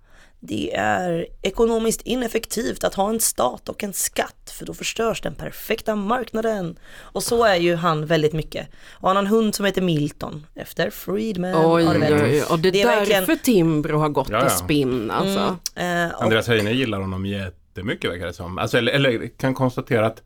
Det 0.45 0.75
är 0.77 1.27
ekonomiskt 1.43 2.03
ineffektivt 2.03 2.85
att 2.85 2.95
ha 2.95 3.09
en 3.09 3.21
stat 3.21 3.69
och 3.69 3.85
en 3.85 3.93
skatt 3.93 4.55
för 4.59 4.67
då 4.67 4.75
förstörs 4.75 5.21
den 5.21 5.35
perfekta 5.35 5.97
marknaden. 5.97 6.79
Och 7.01 7.23
så 7.23 7.45
är 7.45 7.57
ju 7.57 7.75
han 7.75 8.07
väldigt 8.07 8.33
mycket. 8.33 8.69
Och 8.93 9.09
han 9.09 9.17
har 9.17 9.23
en 9.23 9.27
hund 9.31 9.55
som 9.55 9.65
heter 9.67 9.83
Milton 9.83 10.47
efter 10.55 10.91
Friedman. 10.91 11.55
Oj, 11.57 11.89
oj, 11.89 12.23
oj. 12.23 12.43
Och 12.51 12.59
det 12.59 12.69
är, 12.69 12.73
Det 12.73 12.81
är 12.83 12.87
därför 12.87 13.13
verkligen- 13.15 13.39
Timbro 13.39 13.99
har 13.99 14.09
gått 14.09 14.29
Ja, 14.29 14.39
ja. 14.41 14.47
i 14.47 14.51
spinn 14.51 15.11
alltså. 15.11 15.57
Mm, 15.75 16.09
eh, 16.11 16.15
och- 16.17 16.23
Andreas 16.23 16.49
Heine 16.49 16.73
gillar 16.73 17.01
honom 17.01 17.27
jättemycket 17.27 18.11
verkar 18.11 18.27
det 18.27 18.33
som. 18.33 18.59
Alltså, 18.59 18.79
eller, 18.79 18.93
eller 18.93 19.29
kan 19.39 19.55
konstatera 19.55 20.07
att 20.07 20.23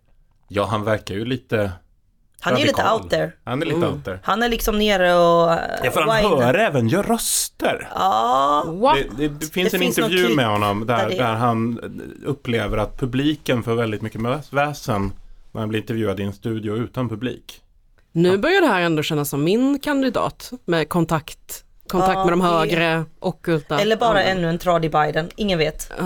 ja, 0.48 0.64
han 0.64 0.84
verkar 0.84 1.14
ju 1.14 1.24
lite 1.24 1.70
Han 2.40 2.54
är 2.54 2.58
ju 2.58 2.66
lite 2.66 2.90
out 2.92 3.10
there. 3.10 3.32
Han 3.44 3.62
är 3.62 3.66
lite 3.66 3.76
Mm. 3.76 3.92
out 3.92 4.04
there. 4.04 4.18
Han 4.22 4.42
är 4.42 4.48
liksom 4.48 4.78
nere 4.78 5.14
och 5.14 5.52
eh, 5.52 5.58
Ja, 5.84 5.90
för 5.90 6.00
han 6.02 6.40
hör 6.42 6.54
även, 6.54 6.88
gör 6.88 7.02
röster. 7.02 7.88
Ja. 7.94 8.96
Det, 9.18 9.28
det, 9.28 9.34
det 9.40 9.46
finns 9.52 9.70
Det 9.70 9.76
en 9.76 9.80
finns 9.82 9.98
någon 9.98 10.10
intervju 10.10 10.36
med 10.36 10.46
honom 10.48 10.86
där, 10.86 11.08
där 11.08 11.16
där 11.18 11.34
han 11.34 11.80
upplever 12.26 12.78
att 12.78 13.00
publiken 13.00 13.62
får 13.62 13.74
väldigt 13.74 14.02
mycket 14.02 14.20
väs- 14.20 14.48
väsen 14.54 15.12
när 15.52 15.60
han 15.60 15.68
blir 15.68 15.80
intervjuad 15.80 16.20
i 16.20 16.22
en 16.22 16.32
studio 16.32 16.76
utan 16.76 17.08
publik. 17.08 17.60
Nu 18.12 18.38
börjar 18.38 18.60
det 18.60 18.66
här 18.66 18.80
ändå 18.80 19.02
kännas 19.02 19.28
som 19.30 19.44
min 19.44 19.78
kandidat 19.78 20.52
med 20.64 20.88
kontakt, 20.88 21.64
kontakt 21.88 22.14
Ja, 22.14 22.24
med 22.24 22.32
de 22.32 22.40
högre, 22.40 23.04
ockulta. 23.18 23.80
Eller 23.80 23.96
bara 23.96 24.22
Ja. 24.22 24.28
ännu 24.28 24.48
en 24.48 24.58
tradig 24.58 24.90
Biden, 24.92 25.28
ingen 25.36 25.58
vet. 25.58 25.92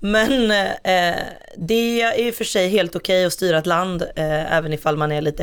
Men 0.00 0.50
eh, 0.50 1.20
det 1.56 2.00
är 2.02 2.30
och 2.30 2.34
för 2.34 2.44
sig 2.44 2.68
helt 2.68 2.96
okej 2.96 3.24
att 3.24 3.32
styra 3.32 3.58
ett 3.58 3.66
land, 3.66 4.02
eh, 4.02 4.52
även 4.56 4.72
ifall 4.72 4.96
man 4.96 5.12
är 5.12 5.20
lite 5.20 5.42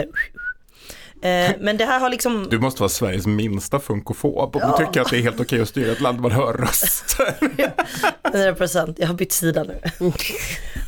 eh, 1.22 1.52
Men 1.60 1.78
det 1.78 1.86
här 1.86 2.00
har 2.00 2.10
liksom 2.10 2.48
Du 2.50 2.60
måste 2.60 2.82
vara 2.82 2.90
Sveriges 2.90 3.26
minsta 3.28 3.80
funkofob 3.80 4.56
om 4.56 4.62
Ja. 4.64 4.76
du 4.80 4.86
tycker 4.86 5.02
att 5.02 5.10
det 5.10 5.18
är 5.18 5.22
helt 5.22 5.40
okej 5.40 5.62
att 5.62 5.70
styra 5.70 5.92
ett 5.92 6.02
land 6.02 6.20
man 6.20 6.32
hör 6.32 6.54
röster. 6.54 7.36
100% 8.24 8.96
jag 8.98 9.08
har 9.08 9.14
bytt 9.14 9.32
sida 9.32 9.64
nu. 9.64 9.82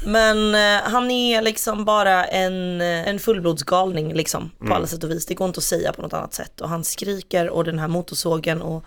Men 0.06 0.56
eh, 0.56 0.82
han 0.92 1.12
är 1.12 1.42
liksom 1.42 1.86
bara 1.86 2.26
en, 2.26 2.82
en 2.82 3.20
fullblodsgalning 3.20 4.14
liksom 4.14 4.50
på 4.60 4.66
Mm. 4.66 4.78
alla 4.78 4.88
sätt 4.88 5.04
och 5.04 5.12
vis. 5.12 5.26
Det 5.26 5.34
går 5.34 5.48
inte 5.48 5.58
att 5.58 5.64
säga 5.64 5.94
på 5.94 6.02
något 6.02 6.14
annat 6.14 6.34
sätt. 6.34 6.62
Och 6.62 6.70
han 6.70 6.84
skriker 6.84 7.50
och 7.50 7.64
den 7.64 7.80
här 7.80 7.88
motorsågen 7.88 8.62
och 8.62 8.84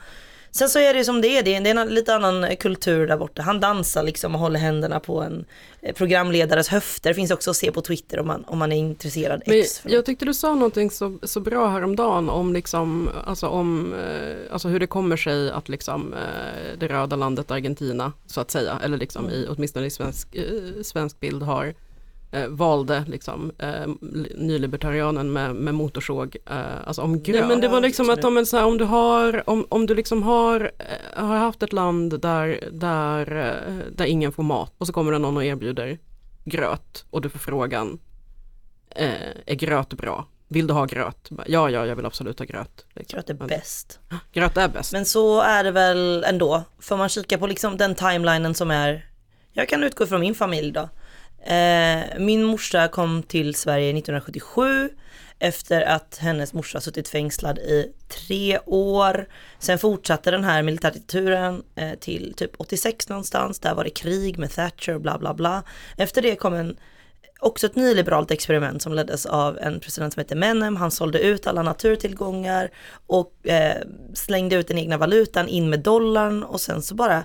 Sen 0.56 0.68
så 0.68 0.78
är 0.78 0.94
det 0.94 1.04
som 1.04 1.20
det 1.20 1.28
är, 1.28 1.42
det 1.42 1.54
är 1.54 1.78
en 1.78 1.88
lite 1.88 2.14
annan 2.14 2.56
kultur 2.56 3.06
där 3.06 3.16
borta. 3.16 3.42
Han 3.42 3.60
dansar 3.60 4.02
liksom 4.02 4.34
och 4.34 4.40
håller 4.40 4.60
händerna 4.60 5.00
på 5.00 5.22
en 5.22 5.44
eh, 5.82 5.94
programledares 5.94 6.68
höfter. 6.68 7.10
Det 7.10 7.14
finns 7.14 7.30
också 7.30 7.50
att 7.50 7.56
se 7.56 7.72
på 7.72 7.80
Twitter 7.80 8.20
om 8.20 8.26
man, 8.26 8.44
om 8.44 8.58
man 8.58 8.72
är 8.72 8.76
intresserad. 8.76 9.42
Men 9.46 9.64
jag 9.84 10.04
tyckte 10.04 10.24
du 10.24 10.34
sa 10.34 10.54
någonting 10.54 10.90
så, 10.90 11.18
så 11.22 11.40
bra 11.40 11.68
häromdagen 11.68 12.30
om, 12.30 12.52
liksom, 12.52 13.10
alltså 13.24 13.46
om 13.46 13.94
eh, 13.94 14.52
alltså 14.52 14.68
hur 14.68 14.80
det 14.80 14.86
kommer 14.86 15.16
sig 15.16 15.50
att 15.50 15.68
liksom, 15.68 16.14
eh, 16.14 16.78
det 16.78 16.88
röda 16.88 17.16
landet 17.16 17.50
Argentina, 17.50 18.12
så 18.26 18.40
att 18.40 18.50
säga, 18.50 18.80
eller 18.84 18.98
liksom 18.98 19.30
i, 19.30 19.46
åtminstone 19.50 19.86
i 19.86 19.90
svensk, 19.90 20.36
svensk 20.82 21.20
bild 21.20 21.42
har 21.42 21.74
eh, 22.34 22.48
valde 22.48 23.04
liksom, 23.08 23.52
eh, 23.58 23.86
nylibertarianen 24.34 25.32
med, 25.32 25.54
med 25.54 25.74
motorsåg, 25.74 26.36
eh, 26.50 26.56
alltså 26.86 27.02
om 27.02 27.22
gröt. 27.22 27.40
Nej, 27.40 27.48
men 27.48 27.60
det 27.60 27.68
var 27.68 27.80
liksom 27.80 28.10
att 28.10 28.24
om, 28.24 28.46
så 28.46 28.56
här, 28.56 28.64
om 28.64 28.78
du 28.78 28.84
har, 28.84 29.50
om, 29.50 29.66
om 29.68 29.86
du 29.86 29.94
liksom 29.94 30.22
har, 30.22 30.72
eh, 30.78 31.24
har 31.24 31.36
haft 31.36 31.62
ett 31.62 31.72
land 31.72 32.20
där, 32.20 32.68
där, 32.72 33.36
eh, 33.36 33.86
där 33.92 34.04
ingen 34.04 34.32
får 34.32 34.42
mat 34.42 34.74
och 34.78 34.86
så 34.86 34.92
kommer 34.92 35.12
det 35.12 35.18
någon 35.18 35.36
och 35.36 35.44
erbjuder 35.44 35.98
gröt 36.44 37.04
och 37.10 37.20
du 37.20 37.28
får 37.28 37.38
frågan 37.38 37.98
eh, 38.90 39.12
är 39.46 39.54
gröt 39.54 39.92
bra? 39.94 40.26
Vill 40.48 40.66
du 40.66 40.74
ha 40.74 40.84
gröt? 40.84 41.30
Ja, 41.46 41.70
ja, 41.70 41.86
jag 41.86 41.96
vill 41.96 42.06
absolut 42.06 42.38
ha 42.38 42.46
gröt. 42.46 42.86
Liksom. 42.94 43.16
Gröt 43.16 43.30
är 43.30 43.34
bäst. 43.34 44.00
Gröt 44.32 44.56
är 44.56 44.68
bäst. 44.68 44.92
Men 44.92 45.04
så 45.04 45.40
är 45.40 45.64
det 45.64 45.70
väl 45.70 46.24
ändå. 46.28 46.62
Får 46.78 46.96
man 46.96 47.08
kika 47.08 47.38
på 47.38 47.46
liksom 47.46 47.76
den 47.76 47.94
timelinen 47.94 48.54
som 48.54 48.70
är, 48.70 49.06
jag 49.52 49.68
kan 49.68 49.82
utgå 49.82 50.06
från 50.06 50.20
min 50.20 50.34
familj 50.34 50.72
då. 50.72 50.88
Eh, 51.46 52.18
min 52.18 52.44
morsa 52.44 52.88
kom 52.88 53.22
till 53.22 53.54
Sverige 53.54 53.90
1977 53.90 54.90
efter 55.38 55.82
att 55.82 56.18
hennes 56.20 56.52
morsa 56.52 56.80
suttit 56.80 57.08
fängslad 57.08 57.58
i 57.58 57.92
tre 58.08 58.58
år. 58.66 59.28
Sen 59.58 59.78
fortsatte 59.78 60.30
den 60.30 60.44
här 60.44 60.62
militärdiktaturen 60.62 61.62
eh, 61.74 61.94
till 61.94 62.34
typ 62.36 62.50
86 62.56 63.08
någonstans. 63.08 63.60
Där 63.60 63.74
var 63.74 63.84
det 63.84 63.90
krig 63.90 64.38
med 64.38 64.50
Thatcher 64.50 64.94
och 64.94 65.00
bla 65.00 65.18
bla 65.18 65.34
bla. 65.34 65.62
Efter 65.96 66.22
det 66.22 66.36
kom 66.36 66.54
en 66.54 66.76
också 67.40 67.66
ett 67.66 67.76
nyliberalt 67.76 68.30
experiment 68.30 68.82
som 68.82 68.94
leddes 68.94 69.26
av 69.26 69.58
en 69.58 69.80
president 69.80 70.14
som 70.14 70.20
hette 70.20 70.34
Menem. 70.34 70.76
Han 70.76 70.90
sålde 70.90 71.20
ut 71.20 71.46
alla 71.46 71.62
naturtillgångar 71.62 72.70
och 73.06 73.48
eh, 73.48 73.82
slängde 74.14 74.56
ut 74.56 74.68
den 74.68 74.78
egna 74.78 74.98
valutan 74.98 75.48
in 75.48 75.70
med 75.70 75.80
dollarn 75.80 76.42
och 76.42 76.60
sen 76.60 76.82
så 76.82 76.94
bara 76.94 77.24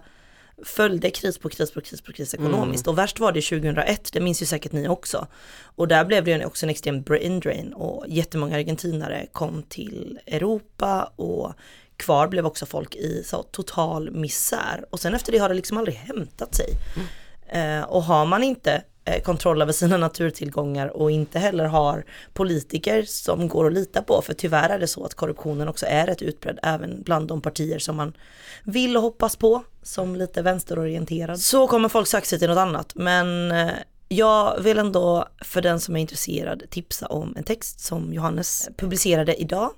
följde 0.63 1.09
kris 1.09 1.37
på 1.37 1.49
kris 1.49 1.71
på 1.71 1.81
kris 1.81 2.01
på 2.01 2.11
kris 2.11 2.33
ekonomiskt. 2.33 2.87
Och 2.87 2.97
värst 2.97 3.19
var 3.19 3.31
det 3.31 3.41
2001, 3.41 4.09
det 4.13 4.19
minns 4.19 4.41
ju 4.41 4.45
säkert 4.45 4.71
ni 4.71 4.87
också. 4.87 5.27
Och 5.61 5.87
där 5.87 6.05
blev 6.05 6.23
det 6.23 6.31
ju 6.31 6.45
också 6.45 6.65
en 6.65 6.69
extrem 6.69 7.01
brain 7.01 7.39
drain 7.39 7.73
och 7.73 8.05
jättemånga 8.07 8.55
argentinare 8.55 9.25
kom 9.31 9.63
till 9.63 10.19
Europa 10.27 11.11
och 11.15 11.53
kvar 11.97 12.27
blev 12.27 12.45
också 12.45 12.65
folk 12.65 12.95
i 12.95 13.23
så, 13.25 13.43
total 13.43 14.11
misär. 14.11 14.85
Och 14.89 14.99
sen 14.99 15.13
efter 15.13 15.31
det 15.31 15.37
har 15.37 15.49
det 15.49 15.55
liksom 15.55 15.77
aldrig 15.77 15.95
hämtat 15.95 16.55
sig. 16.55 16.69
Eh, 17.47 17.81
och 17.81 18.03
har 18.03 18.25
man 18.25 18.43
inte 18.43 18.83
eh, 19.05 19.21
kontroll 19.21 19.61
över 19.61 19.73
sina 19.73 19.97
naturtillgångar 19.97 20.87
och 20.87 21.11
inte 21.11 21.39
heller 21.39 21.65
har 21.65 22.05
politiker 22.33 23.03
som 23.03 23.47
går 23.47 23.67
att 23.67 23.73
lita 23.73 24.01
på, 24.01 24.21
för 24.21 24.33
tyvärr 24.33 24.69
är 24.69 24.79
det 24.79 24.87
så 24.87 25.05
att 25.05 25.13
korruptionen 25.13 25.67
också 25.67 25.85
är 25.85 26.07
rätt 26.07 26.21
utbredd 26.21 26.59
även 26.63 27.01
bland 27.01 27.27
de 27.27 27.41
partier 27.41 27.79
som 27.79 27.95
man 27.95 28.13
vill 28.63 28.97
och 28.97 29.03
hoppas 29.03 29.35
på, 29.35 29.63
som 29.83 30.15
lite 30.15 30.41
vänsterorienterad. 30.41 31.39
Så 31.39 31.67
kommer 31.67 31.89
folk 31.89 32.07
söka 32.07 32.25
sig 32.25 32.39
till 32.39 32.49
något 32.49 32.57
annat, 32.57 32.91
men 32.95 33.51
eh, 33.51 33.69
jag 34.07 34.59
vill 34.61 34.77
ändå 34.77 35.27
för 35.41 35.61
den 35.61 35.79
som 35.79 35.95
är 35.95 35.99
intresserad 36.01 36.63
tipsa 36.69 37.07
om 37.07 37.33
en 37.37 37.43
text 37.43 37.79
som 37.79 38.13
Johannes 38.13 38.69
publicerade 38.77 39.41
idag 39.41 39.71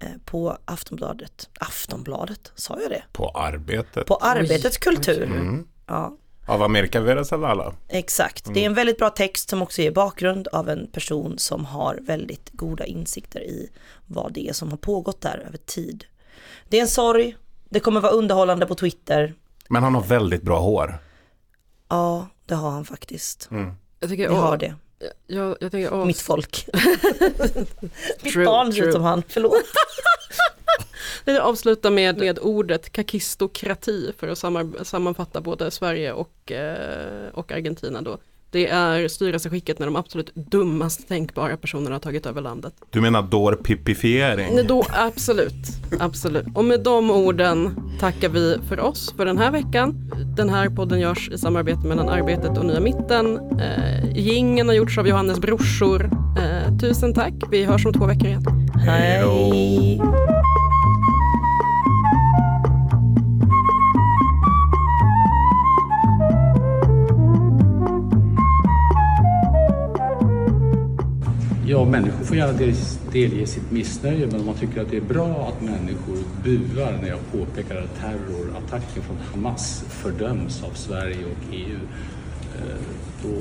eh, 0.00 0.08
på 0.24 0.58
Aftonbladet. 0.64 1.48
Aftonbladet, 1.60 2.52
sa 2.54 2.78
jag 2.80 2.90
det? 2.90 3.02
På 3.12 3.28
arbetet. 3.30 4.06
På 4.06 4.16
Arbetets 4.16 4.76
kultur. 4.78 5.22
Mm. 5.22 5.66
Ja, 5.86 6.16
Av 6.46 6.62
Amerika 6.62 7.00
Venezuela. 7.00 7.74
exakt. 7.88 8.44
Det 8.44 8.50
är 8.50 8.56
Mm. 8.56 8.64
en 8.72 8.74
väldigt 8.74 8.98
bra 8.98 9.10
text 9.10 9.48
som 9.50 9.62
också 9.62 9.82
ger 9.82 9.90
bakgrund 9.90 10.48
av 10.48 10.68
en 10.68 10.86
person 10.86 11.38
som 11.38 11.64
har 11.64 11.98
väldigt 12.02 12.50
goda 12.52 12.84
insikter 12.86 13.40
i 13.40 13.70
vad 14.06 14.32
det 14.32 14.48
är 14.48 14.52
som 14.52 14.70
har 14.70 14.76
pågått 14.78 15.20
där 15.20 15.44
över 15.46 15.58
tid. 15.58 16.04
Det 16.68 16.76
är 16.78 16.82
en 16.82 16.88
sorg, 16.88 17.36
det 17.68 17.80
kommer 17.80 18.00
vara 18.00 18.12
underhållande 18.12 18.66
på 18.66 18.74
Twitter. 18.74 19.34
Men 19.68 19.82
han 19.82 19.94
har 19.94 20.02
väldigt 20.02 20.42
bra 20.42 20.60
hår. 20.60 20.98
Ja, 21.88 22.28
det 22.46 22.54
har 22.54 22.70
han 22.70 22.84
faktiskt. 22.84 23.48
Mm. 23.50 23.72
Jag 24.00 24.10
tycker, 24.10 24.28
Vi 24.28 24.34
har 24.34 24.56
det. 24.56 24.74
Jag, 25.26 25.56
jag 25.60 25.70
tänker, 25.70 25.94
åh, 25.94 26.06
Mitt 26.06 26.20
folk. 26.20 26.68
Mitt 28.22 28.32
True, 28.32 28.44
barn 28.44 28.72
ser 28.72 28.88
ut 28.88 28.92
som 28.92 29.02
han, 29.02 29.22
förlåt. 29.28 29.52
Jag 31.24 31.32
vill 31.32 31.42
avsluta 31.42 31.90
med, 31.90 32.18
med 32.18 32.38
ordet 32.38 32.92
kakistokrati 32.92 34.12
för 34.18 34.28
att 34.28 34.38
sammanfatta 34.86 35.40
både 35.40 35.70
Sverige 35.70 36.12
och, 36.12 36.52
eh, 36.52 37.28
och 37.32 37.52
Argentina 37.52 38.02
då. 38.02 38.18
Det 38.50 38.68
är 38.68 39.08
styrelseskicket 39.08 39.78
när 39.78 39.86
de 39.86 39.96
absolut 39.96 40.34
dummast 40.34 41.08
tänkbara 41.08 41.56
personerna 41.56 41.94
har 41.94 42.00
tagit 42.00 42.26
över 42.26 42.40
landet. 42.40 42.72
Du 42.90 43.00
menar 43.00 43.22
dårpipifiering? 43.22 44.54
Nej, 44.54 44.64
Då, 44.64 44.84
absolut, 44.92 45.54
absolut. 45.98 46.46
Och 46.54 46.64
med 46.64 46.80
de 46.80 47.10
orden 47.10 47.74
tackar 48.00 48.28
vi 48.28 48.56
för 48.68 48.80
oss 48.80 49.14
för 49.16 49.26
den 49.26 49.38
här 49.38 49.50
veckan. 49.50 50.10
Den 50.36 50.48
här 50.48 50.68
podden 50.68 51.00
görs 51.00 51.30
i 51.32 51.38
samarbete 51.38 51.86
mellan 51.86 52.08
Arbetet 52.08 52.58
och 52.58 52.64
Nya 52.64 52.80
Mitten. 52.80 53.38
Eh, 53.60 54.16
gingen 54.18 54.68
har 54.68 54.74
gjorts 54.74 54.98
av 54.98 55.08
Johannes 55.08 55.40
brorsor. 55.40 56.10
Eh, 56.38 56.78
tusen 56.78 57.14
tack, 57.14 57.34
vi 57.50 57.64
hörs 57.64 57.86
om 57.86 57.92
två 57.92 58.06
veckor 58.06 58.26
igen. 58.26 58.44
Hej. 58.74 60.00
Ja, 71.70 71.84
människor 71.84 72.24
får 72.24 72.36
gärna 72.36 72.58
delge 73.12 73.46
sitt 73.46 73.70
missnöje, 73.70 74.26
men 74.26 74.40
om 74.40 74.46
man 74.46 74.54
tycker 74.54 74.82
att 74.82 74.90
det 74.90 74.96
är 74.96 75.00
bra 75.00 75.48
att 75.48 75.62
människor 75.62 76.18
buar 76.44 76.98
när 77.02 77.08
jag 77.08 77.18
påpekar 77.32 77.76
att 77.76 78.00
terrorattacken 78.00 79.02
från 79.02 79.16
Hamas 79.16 79.84
fördöms 79.88 80.62
av 80.62 80.70
Sverige 80.70 81.24
och 81.24 81.54
EU, 81.54 81.78
eh, 82.56 82.76
då, 83.22 83.34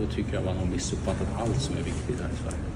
då 0.00 0.10
tycker 0.10 0.34
jag 0.34 0.44
man 0.44 0.56
har 0.56 0.66
missuppfattat 0.66 1.28
allt 1.38 1.60
som 1.60 1.76
är 1.76 1.82
viktigt 1.82 2.20
här 2.20 2.28
i 2.28 2.36
Sverige. 2.42 2.71